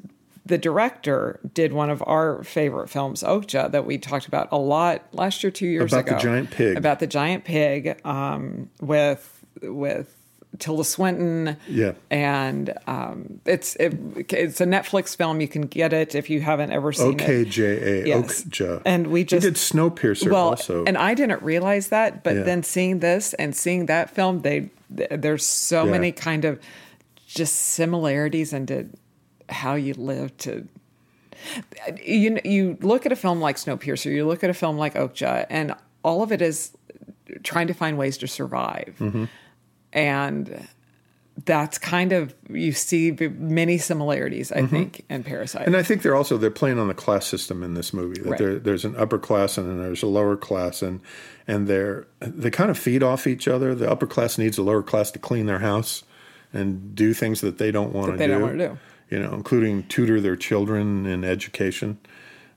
the 0.46 0.58
director 0.58 1.42
did 1.54 1.74
one 1.74 1.90
of 1.90 2.02
our 2.08 2.42
favorite 2.44 2.90
films, 2.90 3.22
Okja, 3.22 3.70
that 3.72 3.86
we 3.86 3.98
talked 3.98 4.28
about 4.28 4.48
a 4.50 4.58
lot 4.58 5.04
last 5.12 5.44
year, 5.44 5.52
two 5.52 5.68
years 5.68 5.92
ago. 5.92 6.00
About 6.00 6.16
the 6.22 6.24
giant 6.24 6.52
pig. 6.52 6.78
About 6.78 7.00
the 7.02 7.08
giant 7.08 7.44
pig, 7.44 8.00
um, 8.06 8.70
with 8.80 9.37
with. 9.62 10.14
Tilda 10.60 10.86
Swinton, 10.86 11.58
Yeah. 11.68 11.92
and 12.10 12.74
um, 12.88 13.42
it's 13.46 13.76
it, 13.76 13.94
it's 14.30 14.60
a 14.62 14.66
Netflix 14.66 15.16
film. 15.16 15.40
You 15.42 15.48
can 15.48 15.64
get 15.64 15.92
it 15.94 16.16
if 16.16 16.30
you 16.32 16.40
haven't 16.42 16.72
ever 16.72 16.92
seen 16.94 17.20
it. 17.20 17.28
OKJA, 17.48 18.08
Yes. 18.08 18.50
And 18.86 19.08
we 19.08 19.24
just 19.24 19.44
he 19.44 19.52
did 19.52 19.58
Snowpiercer 19.58 20.32
well, 20.32 20.50
also. 20.50 20.84
and 20.86 20.98
I 20.98 21.14
didn't 21.14 21.44
realize 21.44 21.90
that, 21.90 22.24
but 22.24 22.38
Yeah. 22.38 22.44
then 22.44 22.64
seeing 22.64 23.00
this 23.00 23.34
and 23.36 23.56
seeing 23.56 23.86
that 23.88 24.10
film, 24.10 24.42
they 24.42 24.70
th- 24.96 25.10
there's 25.12 25.46
so 25.46 25.84
Yeah. 25.84 25.92
many 25.92 26.12
kind 26.14 26.44
of 26.46 26.60
just 27.28 27.54
similarities 27.56 28.52
into 28.54 28.88
how 29.50 29.76
you 29.76 29.94
live 29.96 30.36
to. 30.38 30.66
You 32.04 32.40
you 32.44 32.78
look 32.82 33.06
at 33.06 33.12
a 33.12 33.16
film 33.18 33.40
like 33.42 33.58
Snowpiercer, 33.58 34.12
you 34.12 34.26
look 34.26 34.44
at 34.44 34.50
a 34.50 34.54
film 34.56 34.78
like 34.78 34.96
Okja, 34.96 35.46
and 35.50 35.76
all 36.04 36.24
of 36.24 36.32
it 36.32 36.42
is 36.42 36.72
trying 37.44 37.68
to 37.68 37.74
find 37.74 37.98
ways 37.98 38.18
to 38.20 38.28
survive, 38.28 38.96
Mm-hmm. 39.00 39.26
And 39.98 40.68
that's 41.46 41.80
kind 41.80 42.12
of 42.12 42.36
you 42.50 42.72
see 42.72 43.12
many 43.12 43.80
similarities, 43.80 44.52
I 44.52 44.66
think, 44.68 45.04
in 45.10 45.24
Parasite. 45.24 45.62
Mm-hmm. 45.62 45.70
And 45.70 45.78
I 45.78 45.84
think 45.84 46.04
they're 46.04 46.16
also 46.16 46.38
they're 46.38 46.52
playing 46.52 46.78
on 46.78 46.88
the 46.88 46.94
class 46.94 47.26
system 47.26 47.64
in 47.64 47.74
this 47.74 47.94
movie. 47.94 48.22
That 48.22 48.30
Right. 48.30 48.40
there, 48.40 48.60
there's 48.60 48.86
an 48.86 48.96
upper 48.96 49.18
class 49.18 49.58
and 49.58 49.68
then 49.68 49.80
there's 49.80 50.04
a 50.04 50.08
lower 50.08 50.38
class, 50.38 50.84
and 50.84 51.02
and 51.48 51.68
they're 51.68 52.08
they 52.20 52.52
kind 52.52 52.70
of 52.70 52.78
feed 52.78 53.02
off 53.02 53.26
each 53.26 53.48
other. 53.48 53.74
The 53.74 53.90
upper 53.90 54.06
class 54.08 54.38
needs 54.38 54.58
the 54.58 54.62
lower 54.64 54.84
class 54.84 55.10
to 55.12 55.20
clean 55.20 55.48
their 55.48 55.60
house 55.60 56.04
and 56.54 56.96
do 56.96 57.14
things 57.14 57.42
that 57.42 57.58
they 57.58 57.72
don't 57.72 57.92
want 57.92 58.12
to 58.12 58.18
they 58.18 58.28
do. 58.28 58.34
don't 58.34 58.42
wanna 58.42 58.70
do. 58.70 58.78
You 59.10 59.20
know, 59.20 59.34
including 59.34 59.84
tutor 59.88 60.22
their 60.22 60.36
children 60.36 61.06
in 61.08 61.24
education, 61.24 61.98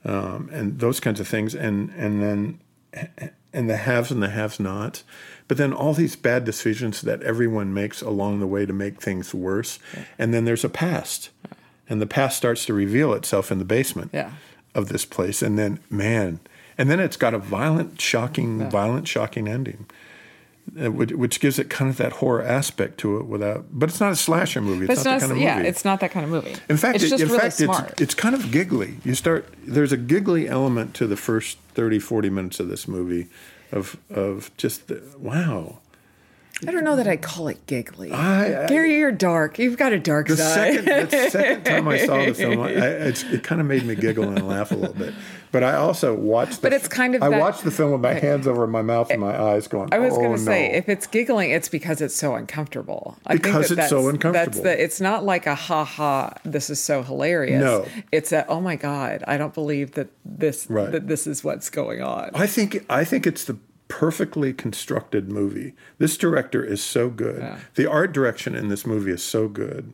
um, 0.04 0.50
and 0.52 0.78
those 0.78 1.00
kinds 1.00 1.20
of 1.20 1.28
things. 1.28 1.54
And 1.54 1.90
and 1.96 2.22
then 2.22 2.60
and 3.52 3.70
the 3.70 3.76
haves 3.76 4.10
and 4.10 4.22
the 4.22 4.28
have 4.28 4.60
nots. 4.60 5.04
But 5.50 5.56
then 5.56 5.72
all 5.72 5.94
these 5.94 6.14
bad 6.14 6.44
decisions 6.44 7.00
that 7.00 7.24
everyone 7.24 7.74
makes 7.74 8.02
along 8.02 8.38
the 8.38 8.46
way 8.46 8.64
to 8.66 8.72
make 8.72 9.00
things 9.02 9.34
worse. 9.34 9.80
And 10.16 10.32
then 10.32 10.44
there's 10.44 10.64
a 10.64 10.68
past. 10.68 11.30
And 11.88 12.00
the 12.00 12.06
past 12.06 12.36
starts 12.36 12.64
to 12.66 12.72
reveal 12.72 13.12
itself 13.14 13.50
in 13.50 13.58
the 13.58 13.64
basement 13.64 14.10
Yeah. 14.14 14.30
of 14.76 14.90
this 14.90 15.04
place. 15.04 15.42
And 15.42 15.58
then, 15.58 15.80
man, 15.90 16.38
and 16.78 16.88
then 16.88 17.00
it's 17.00 17.16
got 17.16 17.34
a 17.34 17.38
violent, 17.38 18.00
shocking, 18.00 18.70
violent, 18.70 19.08
shocking 19.08 19.48
ending. 19.48 19.86
uh, 20.80 20.92
Which, 20.92 21.10
which 21.10 21.40
gives 21.40 21.58
it 21.58 21.68
kind 21.68 21.90
of 21.90 21.96
that 21.96 22.12
horror 22.12 22.42
aspect 22.44 22.98
to 22.98 23.16
it, 23.16 23.24
without, 23.26 23.64
but 23.72 23.88
it's 23.88 23.98
not 23.98 24.12
a 24.12 24.16
slasher 24.16 24.60
movie. 24.60 24.86
But 24.86 24.92
It's, 24.98 25.04
not, 25.04 25.14
that 25.14 25.20
kind 25.20 25.32
of 25.32 25.38
movie. 25.38 25.46
yeah, 25.46 25.58
it's 25.62 25.84
not 25.84 25.98
that 25.98 26.12
kind 26.12 26.22
of 26.24 26.30
movie. 26.30 26.54
In 26.68 26.76
fact, 26.76 27.02
it's 27.02 27.10
it- 27.10 27.20
in 27.22 27.26
really 27.26 27.40
fact, 27.40 27.60
it's 27.60 28.00
it's 28.00 28.14
kind 28.14 28.36
of 28.36 28.52
giggly. 28.52 28.98
You 29.04 29.16
start 29.16 29.52
there's 29.66 29.90
a 29.90 29.96
giggly 29.96 30.48
element 30.48 30.94
to 30.94 31.08
the 31.08 31.16
first 31.16 31.58
30, 31.74 31.98
40 31.98 32.30
minutes 32.30 32.60
of 32.60 32.68
this 32.68 32.86
movie, 32.86 33.26
of 33.72 33.96
of 34.10 34.50
just 34.56 34.88
the, 34.88 35.02
wow. 35.18 35.78
I 36.66 36.72
don't 36.72 36.84
know 36.84 36.96
that 36.96 37.06
I'd 37.08 37.22
call 37.22 37.48
it 37.48 37.64
giggly. 37.66 38.12
I- 38.12 38.64
I- 38.64 38.66
Gary, 38.66 38.98
you're 38.98 39.10
dark. 39.12 39.58
You've 39.58 39.78
got 39.78 39.92
a 39.94 39.98
dark 39.98 40.28
The 40.28 40.36
side. 40.36 40.74
second 40.84 41.10
the 41.10 41.30
second 41.30 41.64
time 41.64 41.88
I 41.88 41.98
saw 42.04 42.24
the 42.24 42.34
film, 42.34 42.60
I, 42.60 42.68
it 42.70 43.42
kind 43.42 43.60
of 43.62 43.66
made 43.66 43.84
me 43.84 43.94
giggle 43.94 44.24
and 44.28 44.46
laugh 44.46 44.70
a 44.70 44.74
little 44.74 44.94
bit. 44.94 45.14
But 45.52 45.64
I 45.64 45.74
also 45.74 46.14
watched. 46.14 46.56
The, 46.62 46.66
But 46.68 46.72
it's 46.72 46.86
kind 46.86 47.14
of 47.14 47.22
I 47.22 47.28
that- 47.30 47.40
watched 47.40 47.64
the 47.64 47.70
film 47.70 47.90
with 47.92 48.00
my 48.00 48.14
hands 48.14 48.46
over 48.46 48.66
my 48.66 48.82
mouth 48.82 49.10
and 49.10 49.20
my 49.20 49.36
eyes, 49.36 49.66
going. 49.66 49.88
I 49.92 49.98
was 49.98 50.14
oh, 50.14 50.18
going 50.18 50.32
to 50.36 50.38
say, 50.38 50.68
no." 50.70 50.78
if 50.78 50.88
it's 50.88 51.06
giggling, 51.08 51.50
it's 51.50 51.68
because 51.68 52.00
it's 52.00 52.14
so 52.14 52.34
uncomfortable. 52.36 53.16
I 53.26 53.34
Because 53.34 53.66
think 53.68 53.78
that 53.78 53.82
it's 53.84 53.90
so 53.90 53.96
that's- 53.96 54.14
uncomfortable. 54.14 54.62
That's 54.62 54.76
the, 54.76 54.82
it's 54.84 55.00
not 55.00 55.24
like 55.24 55.46
a 55.46 55.54
ha 55.56 55.84
ha. 55.84 56.34
This 56.44 56.70
is 56.70 56.78
so 56.80 57.02
hilarious. 57.02 57.60
No. 57.60 57.86
it's 58.12 58.30
a 58.32 58.46
oh 58.46 58.60
my 58.60 58.76
god. 58.76 59.24
I 59.26 59.36
don't 59.36 59.54
believe 59.54 59.92
that 59.92 60.08
this 60.24 60.66
Right. 60.70 60.92
that 60.92 61.08
this 61.08 61.26
is 61.26 61.42
what's 61.42 61.68
going 61.68 62.00
on. 62.02 62.30
I 62.34 62.46
think 62.46 62.84
I 62.88 63.04
think 63.04 63.26
it's 63.26 63.44
the 63.44 63.56
perfectly 63.88 64.52
constructed 64.52 65.28
movie. 65.32 65.74
This 65.98 66.16
director 66.16 66.62
is 66.62 66.80
so 66.80 67.08
good. 67.10 67.44
The 67.74 67.90
art 67.90 68.12
direction 68.12 68.54
in 68.54 68.68
this 68.68 68.86
movie 68.86 69.10
is 69.10 69.22
so 69.22 69.48
good. 69.48 69.92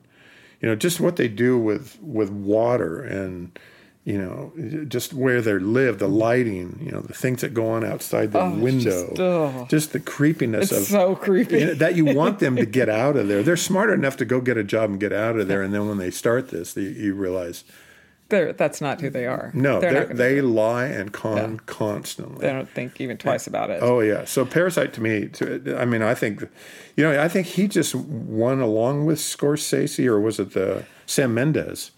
You 0.61 0.69
know, 0.69 0.77
just 0.77 1.01
what 1.01 1.17
they 1.17 1.29
do 1.29 1.59
with 1.59 1.99
with 2.03 2.31
water 2.31 3.01
and 3.01 3.59
you 4.07 4.17
know, 4.17 4.53
just 4.87 5.13
where 5.13 5.41
they 5.43 5.55
live, 5.55 5.99
the 5.99 6.07
lighting, 6.09 6.79
you 6.81 6.93
know, 6.93 7.01
the 7.01 7.13
things 7.13 7.41
that 7.41 7.53
go 7.53 7.69
on 7.69 7.85
outside 7.85 8.31
the 8.31 8.39
oh, 8.41 8.51
window, 8.55 9.09
just- 9.09 9.21
oh. 9.21 9.67
just 9.69 9.93
the 9.93 9.99
creepiness 9.99 10.71
It's 10.71 10.83
of 10.83 10.87
so 10.87 11.17
creepy. 11.17 11.59
you 11.59 11.67
know, 11.67 11.75
that 11.75 11.97
you 11.97 12.05
want 12.15 12.39
them 12.39 12.55
to 12.55 12.65
get 12.65 12.89
out 12.89 13.17
of 13.17 13.27
there. 13.27 13.43
They're 13.43 13.57
smart 13.57 13.91
enough 13.91 14.17
to 14.19 14.25
go 14.25 14.41
get 14.41 14.57
a 14.57 14.63
job 14.63 14.91
and 14.91 15.01
get 15.01 15.13
out 15.13 15.37
of 15.41 15.49
there, 15.49 15.61
and 15.61 15.75
then 15.75 15.89
when 15.89 15.99
they 15.99 16.13
start 16.13 16.51
this, 16.51 16.77
you, 16.77 16.85
you 16.85 17.15
realize 17.17 17.65
They're, 18.29 18.53
that's 18.53 18.81
not 18.81 19.01
who 19.01 19.11
they 19.11 19.27
are. 19.27 19.51
no, 19.55 19.81
They're 19.81 20.05
they're 20.07 20.15
they 20.15 20.41
lie 20.41 20.87
and 20.87 21.13
con 21.13 21.59
constantly. 21.67 22.47
they 22.47 22.53
don't 22.53 22.71
think 22.71 23.01
even 23.01 23.17
twice 23.19 23.49
about 23.49 23.71
it. 23.71 23.81
Oh 23.83 23.99
yeah. 23.99 24.25
So 24.25 24.45
Parasite 24.45 24.93
to 24.93 25.01
me, 25.01 25.27
to, 25.31 25.77
I 25.77 25.85
mean, 25.85 26.03
I 26.03 26.15
think, 26.15 26.43
you 26.97 27.03
know, 27.03 27.21
I 27.21 27.27
think 27.27 27.49
he 27.49 27.67
just 27.67 27.93
won 27.97 28.61
along 28.61 29.05
with 29.05 29.19
Scorsese, 29.19 30.07
or 30.07 30.21
was 30.21 30.39
it 30.39 30.53
the 30.53 30.85
Sam 31.07 31.35
Mendes? 31.35 31.91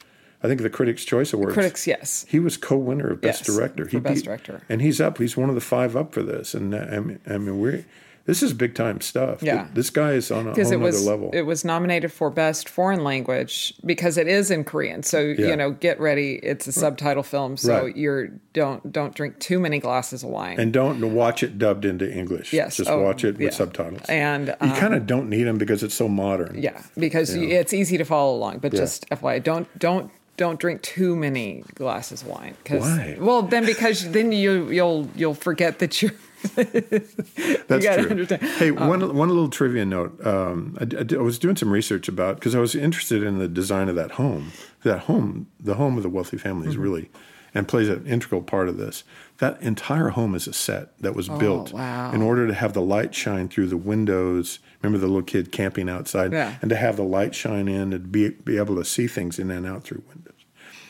I 0.43 0.47
think 0.49 0.61
the 0.63 0.71
Critics' 0.71 1.05
Choice 1.05 1.33
Awards. 1.33 1.55
Critics, 1.55 1.87
yes. 1.87 2.25
He 2.29 2.39
was 2.39 2.57
co-winner 2.57 3.09
of 3.11 3.21
Best 3.21 3.41
Yes, 3.47 3.57
Director. 3.57 3.85
for 3.87 3.91
He 3.91 3.99
Best 3.99 4.25
Director. 4.25 4.63
and 4.69 4.81
he's 4.81 5.01
up. 5.01 5.19
He's 5.19 5.37
one 5.37 5.49
of 5.49 5.55
the 5.55 5.61
five 5.61 5.97
up 5.97 6.13
for 6.13 6.23
this. 6.23 6.55
And 6.55 6.75
uh, 6.75 6.79
I 6.91 7.01
mean, 7.01 7.19
I 7.29 7.39
mean, 7.39 7.59
we 7.61 7.85
This 8.27 8.43
is 8.43 8.53
big 8.53 8.75
time 8.75 9.01
stuff. 9.01 9.43
Yeah. 9.43 9.69
This 9.73 9.89
guy 9.89 10.13
is 10.13 10.31
on 10.31 10.47
a 10.49 10.53
whole 10.55 10.73
it 10.73 10.77
was 10.77 11.05
level. 11.07 11.31
it 11.33 11.43
was 11.43 11.65
nominated 11.65 12.13
for 12.13 12.29
best 12.31 12.69
foreign 12.69 13.03
language 13.03 13.73
because 13.87 14.19
it 14.19 14.29
is 14.29 14.51
in 14.51 14.65
Korean. 14.65 15.03
So 15.03 15.19
Yeah. 15.19 15.47
you 15.49 15.57
know, 15.57 15.71
get 15.73 15.99
ready. 15.99 16.35
It's 16.43 16.67
a 16.69 16.73
subtitle 16.73 17.23
film, 17.23 17.57
so 17.57 17.85
Right. 17.87 17.97
you're 17.97 18.29
don't 18.53 18.93
don't 18.93 19.15
drink 19.15 19.39
too 19.41 19.59
many 19.59 19.79
glasses 19.81 20.23
of 20.23 20.29
wine. 20.29 20.61
and 20.61 20.73
don't 20.75 21.01
watch 21.15 21.43
it 21.43 21.59
dubbed 21.59 21.85
into 21.87 22.07
English. 22.09 22.53
Yes. 22.53 22.77
Just 22.77 22.91
Oh, 22.91 23.01
watch 23.03 23.25
it 23.25 23.39
with 23.39 23.41
yeah. 23.41 23.51
subtitles. 23.51 24.03
And, 24.09 24.49
you 24.49 24.55
um, 24.61 24.77
kind 24.77 24.95
of 24.95 25.07
don't 25.07 25.29
need 25.31 25.45
them 25.45 25.57
because 25.59 25.83
it's 25.83 25.95
so 25.95 26.07
modern. 26.07 26.61
yeah, 26.63 26.83
because 26.99 27.35
you 27.35 27.49
it's 27.49 27.73
easy 27.73 27.97
to 27.99 28.05
follow 28.05 28.37
along. 28.37 28.59
But 28.59 28.73
Yeah. 28.75 28.81
just 28.81 29.07
FYI, 29.11 29.39
don't 29.43 29.67
don't 29.79 30.11
don't 30.39 30.59
drink 30.59 30.81
too 30.81 31.15
many 31.15 31.63
glasses 31.75 32.23
of 32.23 32.29
wine. 32.29 32.55
'cause- 32.65 32.81
Why? 32.81 33.17
Well, 33.21 33.43
then 33.43 33.67
because 33.67 34.11
then 34.11 34.33
you 34.33 34.71
you'll 34.71 35.07
you'll 35.15 35.35
forget 35.35 35.79
that 35.81 36.01
you're. 36.01 36.13
That's 36.55 37.85
gotta 37.85 38.03
true. 38.03 38.11
understand. 38.11 38.43
Um, 38.43 38.49
Hey, 38.49 38.71
one 38.71 39.01
one 39.15 39.29
little 39.29 39.49
trivia 39.51 39.85
note. 39.85 40.25
Um, 40.27 40.77
I, 40.81 40.85
I 40.97 41.19
I 41.19 41.23
was 41.23 41.39
doing 41.39 41.57
some 41.57 41.71
research 41.71 42.09
about 42.09 42.37
because 42.37 42.55
I 42.55 42.61
was 42.61 42.75
interested 42.75 43.23
in 43.23 43.39
the 43.39 43.49
design 43.49 43.89
of 43.89 43.97
that 43.97 44.13
home. 44.13 44.53
That 44.85 45.01
home, 45.01 45.49
the 45.61 45.75
home 45.75 45.97
of 45.97 46.03
the 46.03 46.09
wealthy 46.09 46.39
family, 46.39 46.69
Mm-hmm. 46.69 46.81
really 46.81 47.11
and 47.55 47.67
plays 47.67 47.89
an 47.89 48.07
integral 48.07 48.43
part 48.43 48.69
of 48.69 48.77
this. 48.77 49.05
That 49.39 49.61
entire 49.63 50.11
home 50.11 50.35
is 50.35 50.47
a 50.47 50.53
set 50.53 50.97
that 51.01 51.15
was 51.17 51.29
built 51.31 51.73
Oh, 51.73 51.79
wow. 51.79 52.13
in 52.13 52.21
order 52.21 52.47
to 52.47 52.53
have 52.53 52.75
the 52.75 52.83
light 52.83 53.15
shine 53.15 53.49
through 53.49 53.69
the 53.69 53.77
windows. 53.79 54.59
Remember 54.83 54.99
the 54.99 55.07
little 55.07 55.23
kid 55.23 55.51
camping 55.51 55.89
outside, 55.89 56.33
Yeah. 56.33 56.57
and 56.61 56.69
to 56.69 56.77
have 56.77 56.97
the 56.97 57.05
light 57.05 57.35
shine 57.35 57.67
in 57.67 57.93
and 57.95 58.13
be 58.13 58.29
be 58.29 58.59
able 58.59 58.77
to 58.77 58.85
see 58.85 59.07
things 59.09 59.39
in 59.39 59.51
and 59.51 59.67
out 59.67 59.83
through 59.85 60.03
windows. 60.09 60.28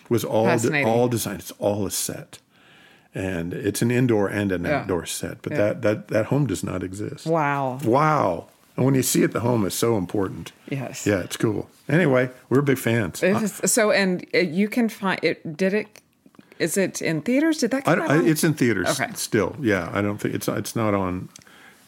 Was 0.08 0.24
all 0.24 0.44
Fascinating. 0.46 0.86
all 0.88 1.08
designed. 1.08 1.40
It's 1.40 1.52
all 1.58 1.86
a 1.86 1.90
set. 1.90 2.38
And 3.14 3.52
it's 3.54 3.82
an 3.82 3.90
indoor 3.90 4.28
and 4.28 4.52
an 4.52 4.64
Yeah. 4.64 4.80
outdoor 4.80 5.06
set, 5.06 5.38
but 5.42 5.52
Yeah. 5.52 5.58
that, 5.58 5.82
that 5.82 6.08
that 6.08 6.26
home 6.26 6.46
does 6.46 6.62
not 6.62 6.82
exist. 6.82 7.26
Wow. 7.26 7.78
Wow. 7.84 8.46
And 8.76 8.84
when 8.86 8.94
you 8.94 9.02
see 9.02 9.22
it, 9.22 9.32
the 9.32 9.40
home 9.40 9.66
is 9.66 9.74
so 9.74 9.96
important. 9.98 10.52
Yes. 10.70 11.06
Yeah, 11.06 11.20
it's 11.20 11.36
cool. 11.36 11.68
Anyway, 11.88 12.30
we're 12.48 12.62
big 12.62 12.78
fans. 12.78 13.22
Is- 13.22 13.60
so 13.64 13.90
and 13.90 14.24
uh, 14.34 14.38
you 14.38 14.68
can 14.68 14.88
find 14.88 15.18
it. 15.22 15.56
Did 15.56 15.74
it? 15.74 16.00
Is 16.58 16.76
it 16.76 17.00
in 17.02 17.22
theaters? 17.22 17.58
Did 17.58 17.70
that 17.70 17.78
I, 17.88 17.94
come 17.94 17.98
don't- 17.98 18.10
out? 18.10 18.24
I, 18.24 18.28
it's 18.28 18.44
in 18.44 18.54
theaters 18.54 19.00
Okay. 19.00 19.10
still. 19.14 19.56
Yeah, 19.60 19.90
I 19.92 20.00
don't 20.02 20.18
think 20.20 20.34
it's 20.34 20.48
it's 20.48 20.76
not 20.76 20.94
on. 20.94 21.28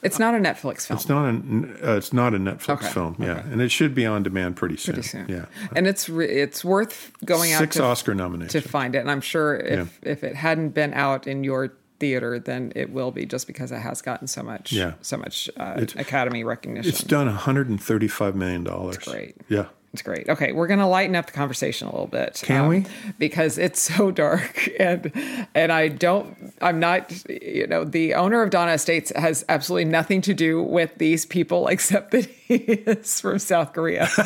It's 0.02 0.18
not 0.18 0.34
a 0.34 0.38
Netflix 0.38 0.86
film. 0.86 0.96
It's 0.98 1.08
not 1.08 1.24
a 1.26 1.92
uh, 1.92 1.96
it's 1.96 2.12
not 2.12 2.34
a 2.34 2.38
Netflix 2.38 2.70
Okay, 2.70 2.88
film. 2.88 3.16
Yeah, 3.18 3.32
okay. 3.38 3.52
and 3.52 3.60
it 3.60 3.70
should 3.70 3.94
be 3.94 4.06
on 4.06 4.22
demand 4.22 4.56
pretty 4.56 4.76
soon. 4.76 4.94
pretty 4.94 5.08
soon. 5.08 5.26
Yeah, 5.28 5.44
and 5.76 5.86
it's 5.86 6.08
re- 6.08 6.26
it's 6.28 6.64
worth 6.64 7.12
going 7.24 7.52
out 7.52 7.58
six 7.58 7.76
to, 7.76 7.84
Oscar 7.84 8.14
nominations 8.14 8.62
to 8.62 8.68
find 8.68 8.94
it. 8.94 8.98
And 8.98 9.10
I'm 9.10 9.20
sure 9.20 9.56
if 9.56 9.98
if 10.02 10.24
it 10.24 10.34
hadn't 10.36 10.70
been 10.70 10.94
out 10.94 11.26
in 11.26 11.44
your 11.44 11.74
theater, 11.98 12.38
then 12.38 12.72
it 12.74 12.90
will 12.90 13.10
be 13.10 13.26
just 13.26 13.46
because 13.46 13.70
it 13.72 13.78
has 13.78 14.00
gotten 14.00 14.26
so 14.26 14.42
much 14.42 14.72
Yeah. 14.72 14.94
so 15.02 15.18
much 15.18 15.50
uh, 15.58 15.84
Academy 15.96 16.44
recognition. 16.44 16.88
It's 16.88 17.04
done 17.04 17.26
135 17.26 18.34
million 18.34 18.64
dollars. 18.64 18.96
great. 18.98 19.36
Yeah. 19.50 19.66
It's 19.92 20.02
great. 20.02 20.28
Okay, 20.28 20.52
we're 20.52 20.68
gonna 20.68 20.88
lighten 20.88 21.16
up 21.16 21.26
the 21.26 21.32
conversation 21.32 21.88
a 21.88 21.90
little 21.90 22.06
bit. 22.06 22.40
um, 22.44 22.46
Can 22.46 22.68
we? 22.68 22.86
Because 23.18 23.58
it's 23.58 23.80
so 23.96 24.12
dark, 24.12 24.68
and 24.78 25.10
and 25.54 25.72
I 25.72 25.88
don't. 25.88 26.54
I'm 26.62 26.78
not. 26.78 27.12
You 27.28 27.66
know, 27.66 27.82
the 27.84 28.14
owner 28.14 28.40
of 28.42 28.50
Dana 28.50 28.72
Estates 28.72 29.10
has 29.16 29.44
absolutely 29.48 29.86
nothing 29.86 30.20
to 30.22 30.32
do 30.34 30.62
with 30.62 30.94
these 30.98 31.26
people 31.26 31.66
except 31.74 32.12
that 32.12 32.26
he 32.26 32.54
is 32.54 33.20
from 33.20 33.38
South 33.40 33.72
Korea. 33.72 34.08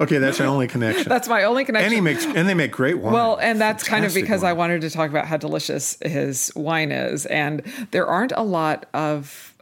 Okay, 0.00 0.16
that's 0.16 0.38
my 0.38 0.46
only 0.46 0.68
connection. 0.68 1.06
That's 1.06 1.28
my 1.28 1.44
only 1.44 1.64
connection. 1.66 1.86
and 1.86 1.94
he 1.94 2.00
makes 2.00 2.24
and 2.24 2.48
they 2.48 2.54
make 2.54 2.70
great 2.72 2.98
wine. 2.98 3.12
Well, 3.12 3.36
and 3.36 3.60
that's 3.60 3.82
kind 3.84 4.04
of 4.06 4.12
Fantastic 4.12 4.22
because 4.22 4.42
I 4.42 4.54
wanted 4.54 4.80
to 4.82 4.90
talk 4.90 5.10
about 5.10 5.26
how 5.26 5.36
delicious 5.36 5.98
his 6.00 6.50
wine 6.56 6.92
is. 6.92 7.26
And 7.26 7.62
there 7.90 8.06
aren't 8.06 8.32
a 8.32 8.42
lot 8.42 8.86
of 8.94 9.54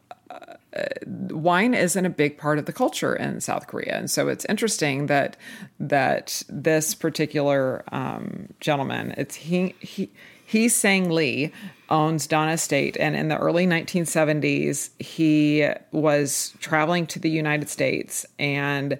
uh, 0.75 0.85
wine 1.07 1.75
isn't 1.75 2.05
a 2.05 2.11
big 2.11 2.39
part 2.39 2.59
of 2.59 2.67
the 2.67 2.73
culture 2.73 3.15
in 3.15 3.41
South 3.41 3.67
Korea, 3.67 3.97
and 3.97 4.11
so 4.11 4.29
it's 4.29 4.45
interesting 4.47 5.07
that 5.07 5.37
that 5.79 6.43
this 6.49 6.95
particular 6.95 7.85
um, 7.93 8.49
gentleman, 8.61 9.15
it's 9.17 9.35
he 9.35 9.75
he 9.81 10.11
he 10.47 10.69
Sang 10.69 11.11
Lee 11.11 11.53
owns 11.89 12.27
Dana 12.27 12.53
Estate, 12.53 12.97
and 12.99 13.17
in 13.17 13.29
the 13.29 13.39
early 13.39 13.67
1970s, 13.67 14.91
he 15.01 15.69
was 15.93 16.55
traveling 16.61 17.07
to 17.09 17.19
the 17.19 17.31
United 17.31 17.69
States 17.69 18.27
and 18.39 18.99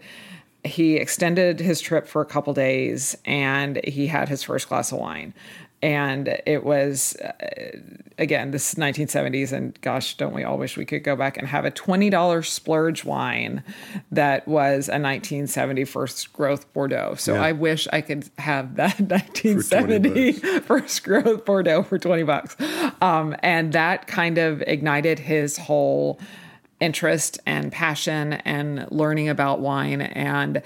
he 0.65 0.97
extended 0.97 1.61
his 1.61 1.81
trip 1.81 2.07
for 2.07 2.23
a 2.23 2.25
couple 2.25 2.55
days 2.55 3.17
and 3.27 3.85
he 3.85 4.07
had 4.07 4.29
his 4.29 4.43
first 4.43 4.69
glass 4.69 4.93
of 4.93 4.99
wine 4.99 5.35
and 5.85 6.41
it 6.47 6.65
was 6.65 7.15
uh, 7.17 7.33
again 8.19 8.51
this 8.53 8.73
is 8.73 8.79
1970s 8.79 9.53
and 9.53 9.79
gosh 9.83 10.17
don't 10.17 10.33
we 10.33 10.43
all 10.43 10.57
wish 10.57 10.77
we 10.77 10.85
could 10.85 11.05
go 11.05 11.15
back 11.15 11.37
and 11.37 11.47
have 11.47 11.65
a 11.65 11.71
$20 11.71 12.47
splurge 12.47 13.05
wine 13.05 13.63
that 14.11 14.49
was 14.49 14.89
a 14.89 14.97
1970 14.99 15.85
first 15.85 16.33
growth 16.33 16.73
bordeaux 16.73 17.15
so 17.17 17.35
Yeah. 17.35 17.43
i 17.43 17.53
wish 17.53 17.87
i 17.93 18.01
could 18.01 18.31
have 18.39 18.77
that 18.77 18.99
1970 19.01 20.33
first 20.61 21.05
growth 21.05 21.45
bordeaux 21.45 21.83
for 21.83 21.99
20 21.99 22.23
bucks 22.23 22.57
um, 23.03 23.37
and 23.43 23.73
that 23.75 24.07
kind 24.07 24.39
of 24.39 24.63
ignited 24.67 25.19
his 25.19 25.59
whole 25.59 26.19
interest 26.81 27.39
and 27.47 27.71
passion 27.73 28.35
and 28.45 28.91
learning 28.91 29.29
about 29.29 29.61
wine. 29.61 30.01
And 30.03 30.61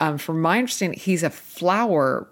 um, 0.00 0.18
from 0.18 0.40
my 0.42 0.58
understanding, 0.58 0.98
he's 0.98 1.22
a 1.22 1.30
flower 1.30 2.28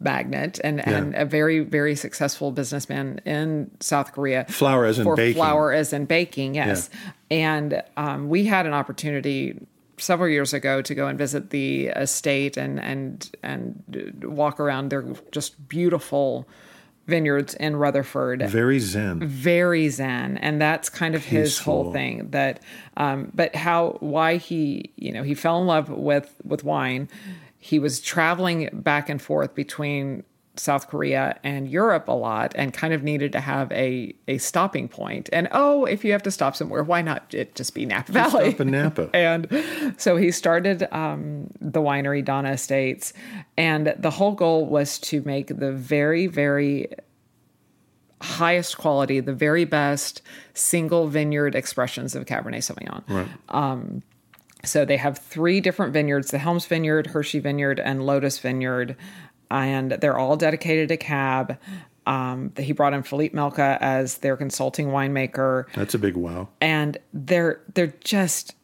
magnate 0.00 0.58
and, 0.64 0.86
and 0.86 1.14
a 1.14 1.24
very, 1.24 1.60
very 1.60 1.94
successful 1.94 2.50
businessman 2.50 3.20
in 3.24 3.70
South 3.80 4.12
Korea. 4.12 4.46
Flour 4.48 4.86
as 4.86 4.98
in 4.98 5.04
for 5.04 5.14
baking. 5.14 5.34
Flour 5.34 5.72
as 5.72 5.92
in 5.92 6.06
baking, 6.06 6.54
yes. 6.54 6.90
And 7.30 7.82
um, 7.96 8.28
we 8.28 8.46
had 8.46 8.66
an 8.66 8.72
opportunity 8.72 9.60
several 9.98 10.28
years 10.28 10.52
ago 10.52 10.82
to 10.82 10.94
go 10.94 11.06
and 11.06 11.18
visit 11.18 11.50
the 11.50 11.88
estate 11.88 12.56
and 12.56 12.80
and 12.80 13.30
and 13.42 14.24
walk 14.24 14.58
around 14.58 14.88
their 14.88 15.04
just 15.30 15.68
beautiful 15.68 16.48
vineyards 17.06 17.54
in 17.54 17.76
Rutherford 17.76 18.42
very 18.48 18.78
zen. 18.78 19.20
very 19.20 19.88
zen 19.88 20.38
and 20.38 20.60
that's 20.60 20.88
kind 20.88 21.14
of 21.14 21.24
his 21.24 21.58
whole 21.58 21.92
thing 21.92 22.30
that 22.30 22.62
um 22.96 23.30
but 23.34 23.54
how 23.54 23.96
why 24.00 24.36
he 24.36 24.92
you 24.96 25.12
know 25.12 25.22
he 25.22 25.34
fell 25.34 25.60
in 25.60 25.66
love 25.66 25.90
with 25.90 26.34
with 26.44 26.64
wine 26.64 27.08
he 27.60 27.78
was 27.78 28.00
traveling 28.00 28.70
back 28.72 29.08
and 29.08 29.20
forth 29.20 29.54
between 29.54 30.24
South 30.56 30.88
Korea 30.88 31.38
and 31.44 31.68
Europe 31.68 32.08
a 32.08 32.12
lot 32.12 32.52
and 32.56 32.72
kind 32.72 32.92
of 32.92 33.02
needed 33.02 33.32
to 33.32 33.40
have 33.40 33.70
a 33.72 34.14
a 34.26 34.38
stopping 34.38 34.88
point. 34.88 35.28
and 35.32 35.46
oh 35.52 35.84
if 35.84 36.04
you 36.04 36.12
have 36.12 36.22
to 36.24 36.30
stop 36.30 36.56
somewhere 36.56 36.82
why 36.82 37.02
not 37.02 37.32
it 37.32 37.54
just 37.54 37.74
be 37.74 37.86
Napa 37.86 38.12
Valley 38.12 38.50
Stop 38.50 38.60
in 38.60 38.70
Napa. 38.70 39.10
and 39.14 39.46
so 39.96 40.16
he 40.16 40.30
started 40.30 40.88
um, 40.92 41.50
the 41.60 41.80
winery 41.80 42.24
Dana 42.24 42.52
Estates, 42.52 43.12
and 43.56 43.94
the 43.98 44.10
whole 44.10 44.32
goal 44.32 44.66
was 44.66 44.98
to 44.98 45.22
make 45.22 45.48
the 45.58 45.72
very, 45.72 46.26
very 46.26 46.88
highest 48.22 48.76
quality, 48.76 49.20
the 49.20 49.32
very 49.32 49.64
best 49.64 50.20
single 50.52 51.08
vineyard 51.08 51.54
expressions 51.54 52.14
of 52.14 52.26
Cabernet 52.26 52.58
Sauvignon. 52.58 53.02
Right. 53.08 53.28
So 54.64 54.84
they 54.84 54.96
have 54.96 55.18
three 55.18 55.60
different 55.60 55.92
vineyards: 55.92 56.30
the 56.30 56.38
Helms 56.38 56.66
Vineyard, 56.66 57.08
Hershey 57.08 57.38
Vineyard, 57.38 57.80
and 57.80 58.04
Lotus 58.04 58.38
Vineyard, 58.38 58.96
and 59.50 59.92
they're 59.92 60.18
all 60.18 60.36
dedicated 60.36 60.88
to 60.88 60.96
Cab. 60.96 61.58
Um, 62.06 62.52
he 62.56 62.72
brought 62.72 62.94
in 62.94 63.02
Philippe 63.02 63.36
Melka 63.36 63.78
as 63.80 64.18
their 64.18 64.36
consulting 64.36 64.88
winemaker 64.88 65.66
That's 65.74 65.94
a 65.94 65.98
big 65.98 66.16
wow. 66.16 66.48
and 66.60 66.96
they're 67.12 67.60
they're 67.74 67.94
just 68.02 68.54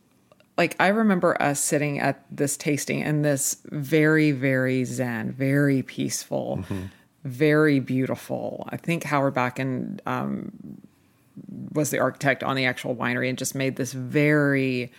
like 0.57 0.75
I 0.81 0.89
remember 0.89 1.41
us 1.41 1.61
sitting 1.61 2.01
at 2.01 2.25
this 2.31 2.57
tasting 2.57 3.03
and 3.03 3.25
this 3.25 3.59
very 3.67 4.33
very 4.33 4.85
zen, 4.85 5.33
very 5.33 5.83
peaceful, 5.83 6.65
very 7.25 7.79
beautiful. 7.79 8.67
I 8.71 8.79
think 8.79 9.05
Howard 9.05 9.35
Backen 9.35 10.01
um, 10.07 10.51
was 11.73 11.91
the 11.91 11.99
architect 11.99 12.43
on 12.43 12.57
the 12.57 12.65
actual 12.65 12.97
winery 12.97 13.29
and 13.29 13.37
just 13.37 13.55
made 13.55 13.77
this 13.77 13.93
very 13.93 14.91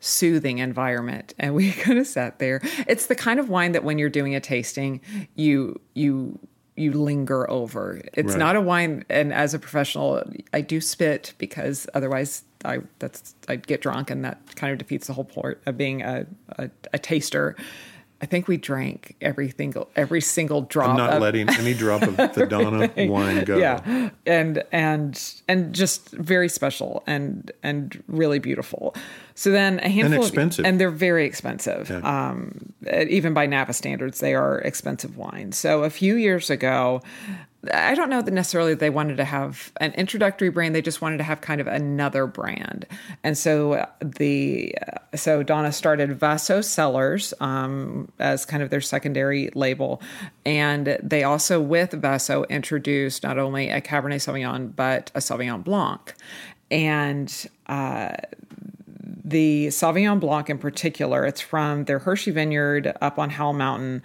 soothing 0.00 0.58
environment 0.58 1.34
and 1.38 1.54
we 1.54 1.72
kind 1.84 1.98
of 1.98 2.06
sat 2.06 2.38
there. 2.38 2.60
It's 2.86 3.06
the 3.06 3.14
kind 3.14 3.40
of 3.40 3.48
wine 3.48 3.72
that 3.72 3.84
when 3.84 3.98
you're 3.98 4.08
doing 4.10 4.34
a 4.34 4.40
tasting 4.40 5.00
you 5.34 5.80
you 5.94 6.38
you 6.76 6.92
linger 6.92 7.50
over. 7.50 8.00
It's 8.14 8.30
Right. 8.34 8.38
not 8.38 8.54
a 8.54 8.60
wine 8.60 9.04
and 9.10 9.32
as 9.32 9.52
a 9.54 9.58
professional 9.58 10.22
i 10.52 10.60
do 10.60 10.80
spit 10.80 11.34
because 11.38 11.88
otherwise 11.94 12.44
i 12.64 12.78
that's 13.00 13.34
i'd 13.48 13.66
get 13.66 13.80
drunk 13.80 14.10
and 14.10 14.24
that 14.24 14.38
kind 14.56 14.72
of 14.72 14.78
defeats 14.78 15.06
the 15.08 15.12
whole 15.12 15.24
point 15.24 15.58
of 15.66 15.76
being 15.76 16.02
a, 16.02 16.26
a, 16.50 16.70
a 16.92 16.98
taster 16.98 17.56
i 18.20 18.26
think 18.26 18.48
we 18.48 18.56
drank 18.56 19.16
every 19.20 19.50
single 19.50 19.88
every 19.96 20.20
single 20.20 20.62
drop 20.62 20.90
I'm 20.90 20.96
not 20.96 21.10
of, 21.14 21.22
letting 21.22 21.48
any 21.50 21.74
drop 21.74 22.02
of 22.02 22.16
the 22.34 22.46
Dana 22.46 22.90
wine 23.10 23.44
go. 23.44 23.58
yeah 23.58 24.10
and 24.26 24.62
and 24.72 25.32
and 25.48 25.74
just 25.74 26.10
very 26.10 26.48
special 26.48 27.02
and 27.06 27.50
and 27.62 28.02
really 28.08 28.38
beautiful 28.38 28.94
so 29.34 29.50
then 29.50 29.78
a 29.80 29.88
handful 29.88 30.24
expensive. 30.24 30.64
of 30.64 30.68
and 30.68 30.80
they're 30.80 30.90
very 30.90 31.26
expensive 31.26 31.90
um 32.04 32.72
even 33.08 33.34
by 33.34 33.46
napa 33.46 33.72
standards 33.72 34.20
they 34.20 34.34
are 34.34 34.58
expensive 34.60 35.16
wines 35.16 35.56
so 35.56 35.84
a 35.84 35.90
few 35.90 36.16
years 36.16 36.50
ago 36.50 37.00
I 37.72 37.94
don't 37.94 38.10
know 38.10 38.22
that 38.22 38.30
necessarily 38.30 38.74
they 38.74 38.90
wanted 38.90 39.16
to 39.16 39.24
have 39.24 39.72
an 39.80 39.92
introductory 39.92 40.50
brand. 40.50 40.74
They 40.74 40.82
just 40.82 41.00
wanted 41.00 41.18
to 41.18 41.24
have 41.24 41.40
kind 41.40 41.60
of 41.60 41.66
another 41.66 42.26
brand. 42.26 42.86
And 43.22 43.36
so 43.36 43.74
uh, 43.74 43.86
the 44.00 44.74
uh, 44.86 45.16
so 45.16 45.42
Dana 45.42 45.72
started 45.72 46.18
Vaso 46.18 46.60
Cellars 46.60 47.34
um, 47.40 48.10
as 48.18 48.44
kind 48.44 48.62
of 48.62 48.70
their 48.70 48.80
secondary 48.80 49.50
label, 49.54 50.02
and 50.44 50.98
they 51.02 51.24
also 51.24 51.60
with 51.60 51.92
Vaso 51.92 52.44
introduced 52.44 53.22
not 53.22 53.38
only 53.38 53.70
a 53.70 53.80
Cabernet 53.80 54.16
Sauvignon 54.16 54.74
but 54.74 55.10
a 55.14 55.18
Sauvignon 55.18 55.64
Blanc, 55.64 56.14
and. 56.70 57.46
Uh, 57.66 58.12
the 59.24 59.66
Sauvignon 59.66 60.20
Blanc 60.20 60.48
in 60.48 60.56
particular, 60.56 61.26
it's 61.26 61.42
from 61.42 61.84
their 61.84 61.98
Hershey 61.98 62.30
Vineyard 62.30 62.96
up 63.02 63.18
on 63.18 63.28
Howell 63.28 63.52
Mountain 63.52 64.02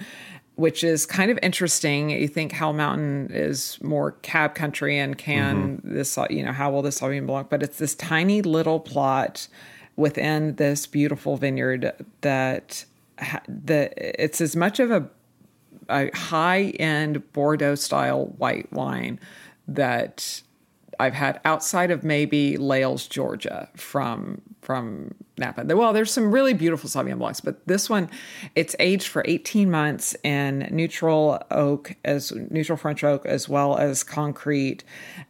which 0.55 0.83
is 0.83 1.05
kind 1.05 1.31
of 1.31 1.39
interesting. 1.41 2.11
You 2.11 2.27
think 2.27 2.51
Howell 2.51 2.73
Mountain 2.73 3.29
is 3.31 3.79
more 3.81 4.11
cab 4.21 4.53
country 4.55 4.99
and 4.99 5.17
can 5.17 5.77
Mm-hmm. 5.77 5.93
this, 5.95 6.17
you 6.29 6.43
know, 6.43 6.51
how 6.51 6.71
will 6.71 6.81
this 6.81 7.01
all 7.01 7.09
Sauvignon 7.09 7.27
Blanc? 7.27 7.49
But 7.49 7.63
it's 7.63 7.77
this 7.77 7.95
tiny 7.95 8.41
little 8.41 8.79
plot 8.79 9.47
within 9.95 10.55
this 10.55 10.87
beautiful 10.87 11.37
vineyard 11.37 11.93
that 12.21 12.85
the 13.47 13.91
it's 14.21 14.41
as 14.41 14.55
much 14.55 14.79
of 14.79 14.91
a, 14.91 15.07
a 15.89 16.15
high 16.15 16.73
end 16.79 17.31
Bordeaux 17.33 17.75
style 17.75 18.25
white 18.37 18.71
wine 18.73 19.19
that 19.67 20.41
I've 20.99 21.13
had 21.13 21.39
outside 21.45 21.91
of 21.91 22.03
maybe 22.03 22.57
Lail's, 22.57 23.07
Georgia, 23.07 23.69
from 23.75 24.41
from 24.63 25.13
Napa. 25.37 25.63
Well, 25.75 25.93
there's 25.93 26.11
some 26.11 26.31
really 26.31 26.53
beautiful 26.53 26.89
Sauvignon 26.89 27.19
Blancs, 27.19 27.41
but 27.41 27.65
this 27.67 27.89
one, 27.89 28.09
it's 28.55 28.75
aged 28.79 29.07
for 29.07 29.23
18 29.25 29.69
months 29.69 30.15
in 30.23 30.67
neutral 30.71 31.43
oak 31.51 31.95
as 32.05 32.31
neutral 32.49 32.77
French 32.77 33.03
oak 33.03 33.25
as 33.25 33.49
well 33.49 33.77
as 33.77 34.03
concrete, 34.03 34.83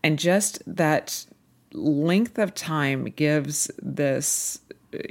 and 0.04 0.20
just 0.20 0.62
that 0.66 1.26
length 1.74 2.38
of 2.38 2.54
time 2.54 3.06
gives 3.06 3.70
this 3.82 4.60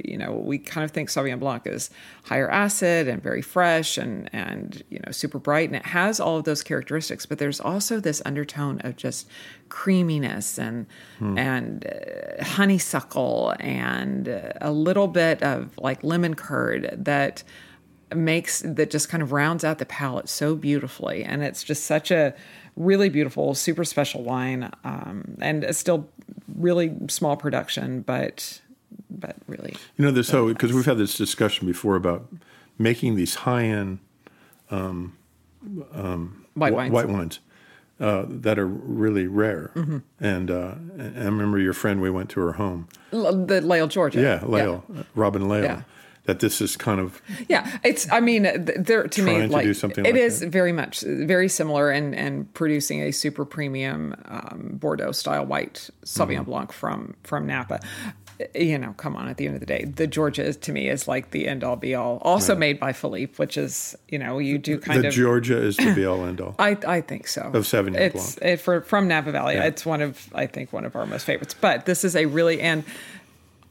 you 0.03 0.17
know, 0.17 0.33
we 0.33 0.57
kind 0.57 0.83
of 0.83 0.91
think 0.91 1.09
Sauvignon 1.09 1.39
Blanc 1.39 1.65
is 1.65 1.89
higher 2.23 2.49
acid 2.49 3.07
and 3.07 3.21
very 3.21 3.41
fresh 3.41 3.97
and 3.97 4.29
and 4.33 4.83
you 4.89 4.99
know 5.05 5.11
super 5.11 5.39
bright, 5.39 5.69
and 5.69 5.75
it 5.75 5.85
has 5.85 6.19
all 6.19 6.37
of 6.37 6.43
those 6.43 6.63
characteristics. 6.63 7.25
But 7.25 7.37
there's 7.37 7.59
also 7.59 7.99
this 7.99 8.21
undertone 8.25 8.79
of 8.81 8.95
just 8.95 9.27
creaminess 9.69 10.57
and 10.57 10.85
and 11.37 11.85
uh, 11.85 12.43
honeysuckle 12.43 13.55
and 13.59 14.27
a 14.61 14.71
little 14.71 15.07
bit 15.07 15.41
of 15.41 15.77
like 15.77 16.03
lemon 16.03 16.35
curd 16.35 16.93
that 16.97 17.43
makes 18.15 18.61
that 18.61 18.91
just 18.91 19.09
kind 19.09 19.23
of 19.23 19.31
rounds 19.31 19.63
out 19.63 19.79
the 19.79 19.85
palate 19.85 20.29
so 20.29 20.55
beautifully, 20.55 21.23
and 21.23 21.43
it's 21.43 21.63
just 21.63 21.85
such 21.85 22.11
a 22.11 22.33
really 22.75 23.09
beautiful, 23.09 23.53
super 23.53 23.83
special 23.83 24.23
wine, 24.23 24.71
um, 24.83 25.35
and 25.41 25.63
it's 25.63 25.77
still 25.77 26.09
really 26.55 26.95
small 27.07 27.35
production, 27.35 28.01
but 28.01 28.61
but 29.09 29.35
really 29.47 29.75
You 29.97 30.05
know, 30.05 30.11
this 30.11 30.27
so 30.27 30.47
because 30.47 30.73
we've 30.73 30.85
had 30.85 30.97
this 30.97 31.15
discussion 31.17 31.67
before 31.67 31.95
about 31.95 32.27
making 32.77 33.15
these 33.15 33.35
high 33.35 33.63
end 33.65 33.99
white 36.55 36.73
wines. 36.73 36.91
white 36.91 37.07
wines 37.09 37.39
uh, 37.99 38.25
that 38.27 38.57
are 38.59 38.67
really 38.67 39.27
rare. 39.27 39.71
Mm-hmm. 39.75 39.97
And, 40.19 40.51
uh, 40.51 40.75
and 40.97 41.17
I 41.19 41.25
remember 41.25 41.59
your 41.59 41.73
friend. 41.73 42.01
We 42.01 42.09
went 42.09 42.29
to 42.31 42.39
her 42.41 42.53
home. 42.53 42.87
L- 43.11 43.45
the 43.45 43.61
Lail, 43.61 43.87
Georgia. 43.87 44.21
Yeah, 44.21 44.41
Lail, 44.45 44.83
Robin 45.15 45.47
Lail. 45.47 45.63
Yeah. 45.63 45.81
That 46.25 46.39
this 46.39 46.61
is 46.61 46.77
kind 46.77 47.01
of 47.01 47.21
Yeah, 47.49 47.69
it's. 47.83 48.09
I 48.09 48.21
mean, 48.21 48.43
th- 48.43 48.77
there 48.79 49.05
to 49.05 49.21
me, 49.21 49.39
to 49.41 49.47
like 49.47 49.65
do 49.65 49.73
something 49.73 50.05
it 50.05 50.13
like 50.13 50.21
is 50.21 50.39
that. 50.39 50.47
very 50.51 50.71
much 50.71 51.01
very 51.01 51.49
similar 51.49 51.89
and 51.91 52.15
and 52.15 52.51
producing 52.53 53.01
a 53.01 53.11
super 53.11 53.43
premium 53.43 54.15
um, 54.29 54.69
Bordeaux 54.79 55.11
style 55.11 55.45
white 55.45 55.89
Sauvignon 56.05 56.35
Mm-hmm. 56.43 56.43
Blanc 56.45 56.71
from 56.71 57.15
from 57.23 57.45
Napa. 57.45 57.81
You 58.55 58.77
know, 58.77 58.93
come 58.93 59.15
on. 59.15 59.27
At 59.27 59.37
the 59.37 59.45
end 59.45 59.55
of 59.55 59.59
the 59.59 59.65
day, 59.65 59.85
the 59.85 60.07
Georgia 60.07 60.53
to 60.53 60.71
me 60.71 60.89
is 60.89 61.07
like 61.07 61.31
the 61.31 61.47
end 61.47 61.63
all 61.63 61.75
be 61.75 61.93
all. 61.95 62.17
Also 62.23 62.55
made 62.55 62.79
by 62.79 62.91
Philippe, 62.93 63.33
which 63.37 63.57
is 63.57 63.95
you 64.09 64.17
know 64.19 64.39
you 64.39 64.57
do 64.57 64.79
kind 64.79 65.03
the 65.03 65.07
of. 65.09 65.13
Georgia 65.13 65.57
is 65.57 65.77
the 65.77 65.93
be 65.93 66.05
all 66.05 66.25
end 66.27 66.41
all. 66.41 66.55
I, 66.57 66.77
I 66.87 67.01
think 67.01 67.27
so. 67.27 67.41
Of 67.41 67.63
Sauvignon 67.65 67.97
it's, 67.97 68.35
Blanc. 68.35 68.53
It, 68.53 68.61
for 68.61 68.81
from 68.81 69.07
Napa 69.07 69.31
Valley. 69.31 69.55
It's 69.55 69.85
one 69.85 70.01
of 70.01 70.29
I 70.33 70.47
think 70.47 70.73
one 70.73 70.85
of 70.85 70.95
our 70.95 71.05
most 71.05 71.25
favorites. 71.25 71.53
But 71.53 71.85
this 71.85 72.03
is 72.03 72.15
a 72.15 72.25
really 72.25 72.59
and 72.59 72.83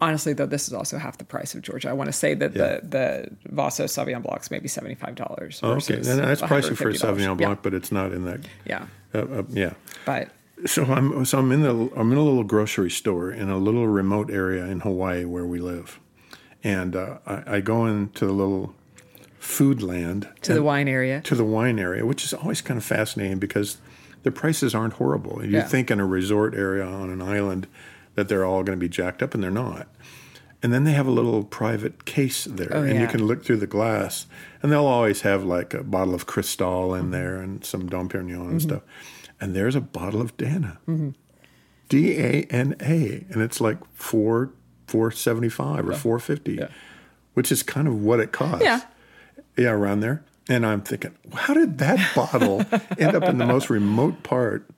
honestly 0.00 0.32
though 0.32 0.46
this 0.46 0.66
is 0.66 0.74
also 0.74 0.98
half 0.98 1.18
the 1.18 1.24
price 1.24 1.54
of 1.54 1.62
Georgia. 1.62 1.88
I 1.88 1.92
want 1.92 2.08
to 2.08 2.12
say 2.12 2.34
that 2.34 2.54
Yeah. 2.54 2.78
the 2.80 2.86
the 2.86 3.54
Vaso 3.54 3.84
Sauvignon 3.84 4.22
Blancs 4.22 4.50
maybe 4.50 4.68
seventy 4.68 4.94
five 4.94 5.14
dollars. 5.16 5.60
Oh, 5.62 5.72
okay, 5.72 5.94
and 5.96 6.04
that's 6.04 6.40
pricey 6.42 6.76
for 6.76 6.88
a 6.88 6.92
Sauvignon 6.92 7.36
Blanc, 7.36 7.40
Yeah, 7.40 7.62
but 7.62 7.74
it's 7.74 7.90
not 7.92 8.12
in 8.12 8.24
that. 8.26 8.40
yeah. 8.64 8.86
Uh, 9.14 9.18
uh, 9.18 9.42
yeah. 9.50 9.74
but 10.06 10.28
So 10.66 10.84
I'm 10.84 11.24
so 11.24 11.38
I'm 11.38 11.50
in 11.52 11.62
the 11.62 11.90
I'm 11.96 12.12
in 12.12 12.18
a 12.18 12.22
little 12.22 12.44
grocery 12.44 12.90
store 12.90 13.30
in 13.32 13.48
a 13.48 13.56
little 13.58 13.88
remote 13.88 14.30
area 14.30 14.64
in 14.66 14.80
Hawaii 14.80 15.24
where 15.24 15.44
we 15.46 15.58
live, 15.58 15.98
and 16.62 16.94
uh, 16.94 17.18
I, 17.26 17.56
I 17.56 17.60
go 17.60 17.86
into 17.86 18.26
the 18.26 18.32
little 18.32 18.74
Foodland 19.40 20.28
to 20.42 20.54
the 20.54 20.62
wine 20.62 20.86
area. 20.88 21.20
to 21.22 21.34
the 21.34 21.44
wine 21.44 21.78
area, 21.78 22.06
which 22.06 22.24
is 22.24 22.32
always 22.32 22.60
kind 22.60 22.78
of 22.78 22.84
fascinating 22.84 23.38
because 23.38 23.78
the 24.22 24.30
prices 24.30 24.72
aren't 24.74 24.94
horrible. 24.94 25.44
You 25.44 25.50
Yeah. 25.58 25.62
think 25.66 25.90
in 25.90 25.98
a 25.98 26.06
resort 26.06 26.54
area 26.54 26.84
on 26.86 27.10
an 27.10 27.20
island 27.20 27.66
that 28.14 28.28
they're 28.28 28.44
all 28.44 28.62
going 28.62 28.78
to 28.78 28.80
be 28.80 28.88
jacked 28.88 29.22
up, 29.22 29.34
and 29.34 29.42
they're 29.42 29.50
not. 29.50 29.88
And 30.62 30.72
then 30.72 30.84
they 30.84 30.92
have 30.92 31.08
a 31.08 31.10
little 31.10 31.42
private 31.42 32.04
case 32.04 32.44
there, 32.44 32.68
Oh, 32.72 32.82
and 32.84 33.00
you 33.00 33.08
can 33.08 33.26
look 33.26 33.44
through 33.44 33.56
the 33.56 33.66
glass, 33.66 34.26
and 34.62 34.70
they'll 34.70 34.86
always 34.86 35.22
have 35.22 35.42
like 35.44 35.74
a 35.74 35.82
bottle 35.82 36.14
of 36.14 36.26
Cristal 36.26 36.90
Mm-hmm. 36.90 37.04
in 37.06 37.10
there 37.10 37.36
and 37.38 37.64
some 37.64 37.88
Dom 37.88 38.08
Perignon 38.08 38.48
and 38.50 38.62
stuff. 38.62 38.82
And 39.42 39.56
there's 39.56 39.74
a 39.74 39.80
bottle 39.80 40.20
of 40.20 40.36
Dana, 40.36 40.78
Mm-hmm. 40.86 41.10
D 41.88 42.12
A 42.18 42.42
N 42.48 42.76
A, 42.80 43.26
and 43.28 43.42
it's 43.42 43.60
like 43.60 43.76
four 43.92 44.50
four 44.86 45.10
seventy 45.10 45.48
five 45.48 45.86
or 45.88 45.92
four 45.94 46.18
fifty, 46.20 46.58
which 47.34 47.50
is 47.52 47.62
kind 47.62 47.86
of 47.88 48.00
what 48.02 48.20
it 48.20 48.30
costs. 48.32 48.62
Yeah. 48.64 48.80
Yeah, 49.58 49.70
around 49.72 50.00
there. 50.00 50.24
And 50.48 50.64
I'm 50.64 50.80
thinking, 50.80 51.14
how 51.34 51.54
did 51.54 51.78
that 51.78 52.14
bottle 52.14 52.64
end 52.98 53.14
up 53.16 53.24
in 53.24 53.38
the 53.38 53.44
most 53.46 53.68
remote 53.68 54.22
part 54.22 54.68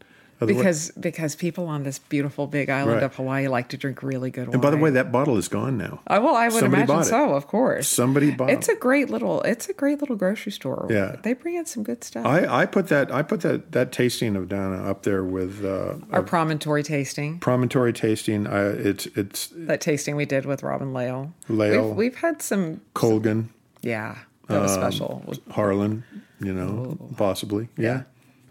Because 0.41 0.91
because 0.93 1.35
people 1.37 1.67
on 1.67 1.83
this 1.85 1.99
beautiful 1.99 2.47
big 2.47 2.69
island 2.71 2.97
Right. 2.97 3.03
of 3.05 3.15
Hawaii 3.17 3.49
like 3.49 3.69
to 3.71 3.77
drink 3.77 4.03
really 4.03 4.31
good 4.31 4.47
wine. 4.49 4.55
And 4.55 4.63
by 4.63 4.71
the 4.71 4.77
way, 4.77 4.91
that 4.91 5.11
bottle 5.13 5.37
is 5.37 5.49
gone 5.49 5.77
now. 5.79 6.01
Uh, 6.07 6.21
well, 6.23 6.35
I 6.35 6.49
would 6.49 6.61
Somebody 6.61 6.83
imagine 6.83 7.05
so. 7.05 7.35
Of 7.35 7.47
course, 7.47 7.89
Somebody 7.89 8.31
bought 8.33 8.51
It's 8.51 8.69
a 8.69 8.75
great 8.77 9.11
little. 9.11 9.41
It's 9.43 9.69
a 9.69 9.73
great 9.73 10.01
little 10.01 10.17
grocery 10.17 10.53
store. 10.53 10.87
Yeah. 10.91 11.17
they 11.23 11.33
bring 11.33 11.55
in 11.55 11.67
some 11.67 11.83
good 11.83 12.05
stuff. 12.05 12.27
I, 12.27 12.63
I 12.63 12.67
put 12.67 12.89
that 12.89 13.11
I 13.13 13.23
put 13.23 13.41
that 13.43 13.73
that 13.73 13.93
tasting 13.93 14.37
of 14.37 14.49
Dana 14.49 14.83
up 14.91 15.03
there 15.05 15.25
with 15.25 15.65
uh, 15.65 15.95
Our 16.13 16.23
promontory 16.23 16.83
tasting. 16.83 17.39
promontory 17.39 17.93
tasting. 17.93 18.47
I, 18.47 18.67
it's 18.67 19.07
it's 19.17 19.49
that 19.55 19.81
tasting 19.81 20.17
we 20.17 20.25
did 20.27 20.45
with 20.47 20.63
Robin 20.63 20.93
Lail. 20.93 21.33
Lail. 21.49 21.89
We've, 21.89 21.97
we've 21.97 22.17
had 22.17 22.43
some, 22.43 22.81
Colgin, 22.95 23.49
yeah, 23.83 24.19
that 24.49 24.61
was 24.63 24.73
special. 24.73 25.23
Harlan, 25.51 26.05
you 26.41 26.53
know, 26.53 26.99
possibly. 27.17 27.69
Yeah. 27.77 28.03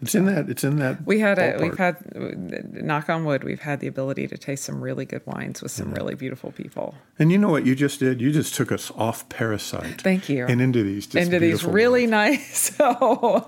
It's 0.04 0.14
in 0.14 0.26
that. 0.26 0.48
It's 0.50 0.64
in 0.64 0.76
that. 0.76 1.06
We 1.06 1.20
had 1.20 1.38
a, 1.38 1.54
ballpark. 1.54 1.60
we've 1.60 1.78
had, 1.78 2.84
knock 2.84 3.08
on 3.08 3.24
wood, 3.24 3.42
we've 3.42 3.60
had 3.60 3.80
the 3.80 3.86
ability 3.86 4.26
to 4.28 4.36
taste 4.36 4.64
some 4.64 4.82
really 4.82 5.04
good 5.04 5.22
wines 5.26 5.62
with 5.62 5.72
some 5.72 5.92
mm. 5.92 5.96
really 5.96 6.14
beautiful 6.14 6.52
people. 6.52 6.94
And 7.18 7.32
you 7.32 7.38
know 7.38 7.48
what 7.48 7.64
you 7.64 7.74
just 7.74 8.00
did? 8.00 8.20
You 8.20 8.30
just 8.30 8.54
took 8.54 8.70
us 8.70 8.90
off 8.96 9.28
parasite. 9.28 10.02
Thank 10.02 10.28
you. 10.28 10.46
And 10.46 10.60
into 10.60 10.82
these 10.82 11.06
just 11.06 11.24
Into 11.24 11.38
these 11.38 11.64
really 11.64 12.02
wines. 12.02 12.10
nice. 12.10 12.64
So, 12.74 13.46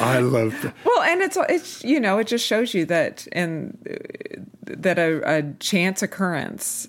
I 0.00 0.20
love. 0.20 0.72
Well, 0.84 1.02
and 1.02 1.20
it's 1.20 1.36
it's 1.48 1.84
you 1.84 2.00
know 2.00 2.18
it 2.18 2.26
just 2.26 2.46
shows 2.46 2.72
you 2.72 2.86
that 2.86 3.26
and 3.32 3.76
that 4.62 4.98
a, 4.98 5.38
a 5.38 5.42
chance 5.58 6.02
occurrence 6.02 6.88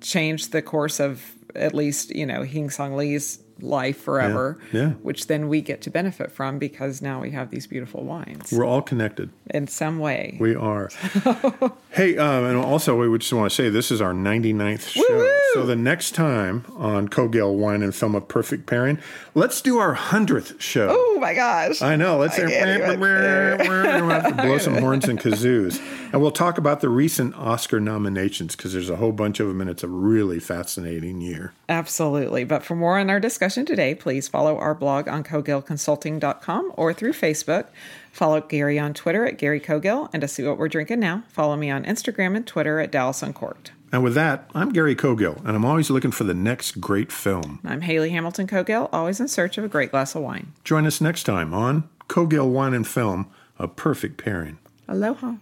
changed 0.00 0.52
the 0.52 0.62
course 0.62 1.00
of 1.00 1.34
at 1.54 1.74
least 1.74 2.14
you 2.14 2.24
know 2.24 2.44
Hi 2.44 2.68
Sang 2.68 2.96
Lee's 2.96 3.41
life 3.60 4.00
forever. 4.00 4.58
yeah. 4.72 4.90
Which 5.02 5.26
then 5.26 5.48
we 5.48 5.60
get 5.60 5.82
to 5.82 5.90
benefit 5.90 6.30
from 6.32 6.58
because 6.58 7.02
now 7.02 7.20
we 7.20 7.30
have 7.30 7.50
these 7.50 7.66
beautiful 7.66 8.04
wines 8.04 8.52
we're 8.52 8.64
all 8.64 8.82
connected. 8.82 9.30
in 9.50 9.66
some 9.68 9.98
way. 9.98 10.36
We 10.40 10.54
are. 10.54 10.90
hey, 11.90 12.16
um, 12.16 12.44
and 12.44 12.56
also 12.56 12.96
we 12.96 13.18
just 13.18 13.32
want 13.32 13.50
to 13.50 13.54
say 13.54 13.68
this 13.68 13.90
is 13.90 14.00
our 14.00 14.12
99th 14.12 14.88
show. 14.88 15.02
Woo-woo! 15.08 15.38
So 15.54 15.66
the 15.66 15.76
next 15.76 16.14
time 16.14 16.64
on 16.76 17.08
Cogill 17.08 17.54
Wine 17.54 17.82
and 17.82 17.94
Film 17.94 18.14
a 18.14 18.20
Perfect 18.20 18.66
Pairing, 18.66 18.98
let's 19.34 19.60
do 19.60 19.78
our 19.78 19.94
100th 19.94 20.60
show. 20.60 20.88
oh 20.90 21.11
my 21.22 21.32
gosh! 21.34 21.80
I 21.80 21.96
know. 21.96 22.18
Let's 22.18 22.38
I 22.38 22.50
can't 22.50 22.82
even- 22.82 23.00
we'll 23.00 24.08
have 24.10 24.36
to 24.36 24.42
blow 24.42 24.58
some 24.58 24.76
horns 24.78 25.08
and 25.08 25.18
kazoos, 25.18 25.80
and 26.12 26.20
we'll 26.20 26.30
talk 26.30 26.58
about 26.58 26.80
the 26.80 26.88
recent 26.90 27.34
Oscar 27.36 27.80
nominations 27.80 28.54
because 28.56 28.72
there's 28.72 28.90
a 28.90 28.96
whole 28.96 29.12
bunch 29.12 29.40
of 29.40 29.48
them, 29.48 29.60
and 29.60 29.70
it's 29.70 29.82
a 29.82 29.88
really 29.88 30.40
fascinating 30.40 31.20
year. 31.20 31.54
Absolutely. 31.68 32.44
But 32.44 32.62
for 32.64 32.74
more 32.74 32.98
on 32.98 33.08
our 33.08 33.20
discussion 33.20 33.64
today, 33.64 33.94
please 33.94 34.28
follow 34.28 34.58
our 34.58 34.74
blog 34.74 35.08
on 35.08 35.24
cogillconsulting.com 35.24 36.72
or 36.76 36.92
through 36.92 37.12
Facebook. 37.12 37.66
Follow 38.12 38.40
Gary 38.42 38.78
on 38.78 38.94
Twitter 38.94 39.26
at 39.26 39.38
Gary 39.38 39.58
Cogill. 39.58 40.10
And 40.12 40.20
to 40.20 40.28
see 40.28 40.44
what 40.44 40.58
we're 40.58 40.68
drinking 40.68 41.00
now, 41.00 41.24
follow 41.28 41.56
me 41.56 41.70
on 41.70 41.84
Instagram 41.84 42.36
and 42.36 42.46
Twitter 42.46 42.78
at 42.78 42.92
Dallas 42.92 43.22
Uncorked. 43.22 43.72
And 43.90 44.04
with 44.04 44.14
that, 44.14 44.48
I'm 44.54 44.70
Gary 44.70 44.94
Cogill, 44.94 45.38
and 45.44 45.54
I'm 45.54 45.66
always 45.66 45.90
looking 45.90 46.12
for 46.12 46.24
the 46.24 46.32
next 46.32 46.80
great 46.80 47.12
film. 47.12 47.60
I'm 47.62 47.82
Haley 47.82 48.10
Hamilton 48.10 48.46
Cogill, 48.46 48.88
always 48.92 49.20
in 49.20 49.28
search 49.28 49.58
of 49.58 49.64
a 49.64 49.68
great 49.68 49.90
glass 49.90 50.14
of 50.14 50.22
wine. 50.22 50.52
Join 50.64 50.86
us 50.86 51.00
next 51.00 51.24
time 51.24 51.52
on 51.52 51.88
Cogill 52.08 52.50
Wine 52.50 52.72
and 52.72 52.86
Film, 52.86 53.30
a 53.58 53.68
perfect 53.68 54.22
pairing. 54.22 54.58
Aloha. 54.88 55.34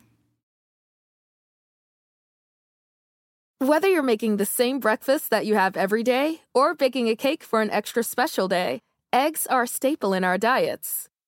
Whether 3.58 3.88
you're 3.88 4.02
making 4.02 4.38
the 4.38 4.46
same 4.46 4.80
breakfast 4.80 5.30
that 5.30 5.46
you 5.46 5.54
have 5.54 5.76
every 5.76 6.02
day 6.02 6.40
or 6.54 6.74
baking 6.74 7.08
a 7.08 7.14
cake 7.14 7.44
for 7.44 7.60
an 7.60 7.70
extra 7.70 8.02
special 8.02 8.48
day, 8.48 8.80
eggs 9.12 9.46
are 9.46 9.64
a 9.64 9.68
staple 9.68 10.12
in 10.12 10.24
our 10.24 10.38
diets. 10.38 11.08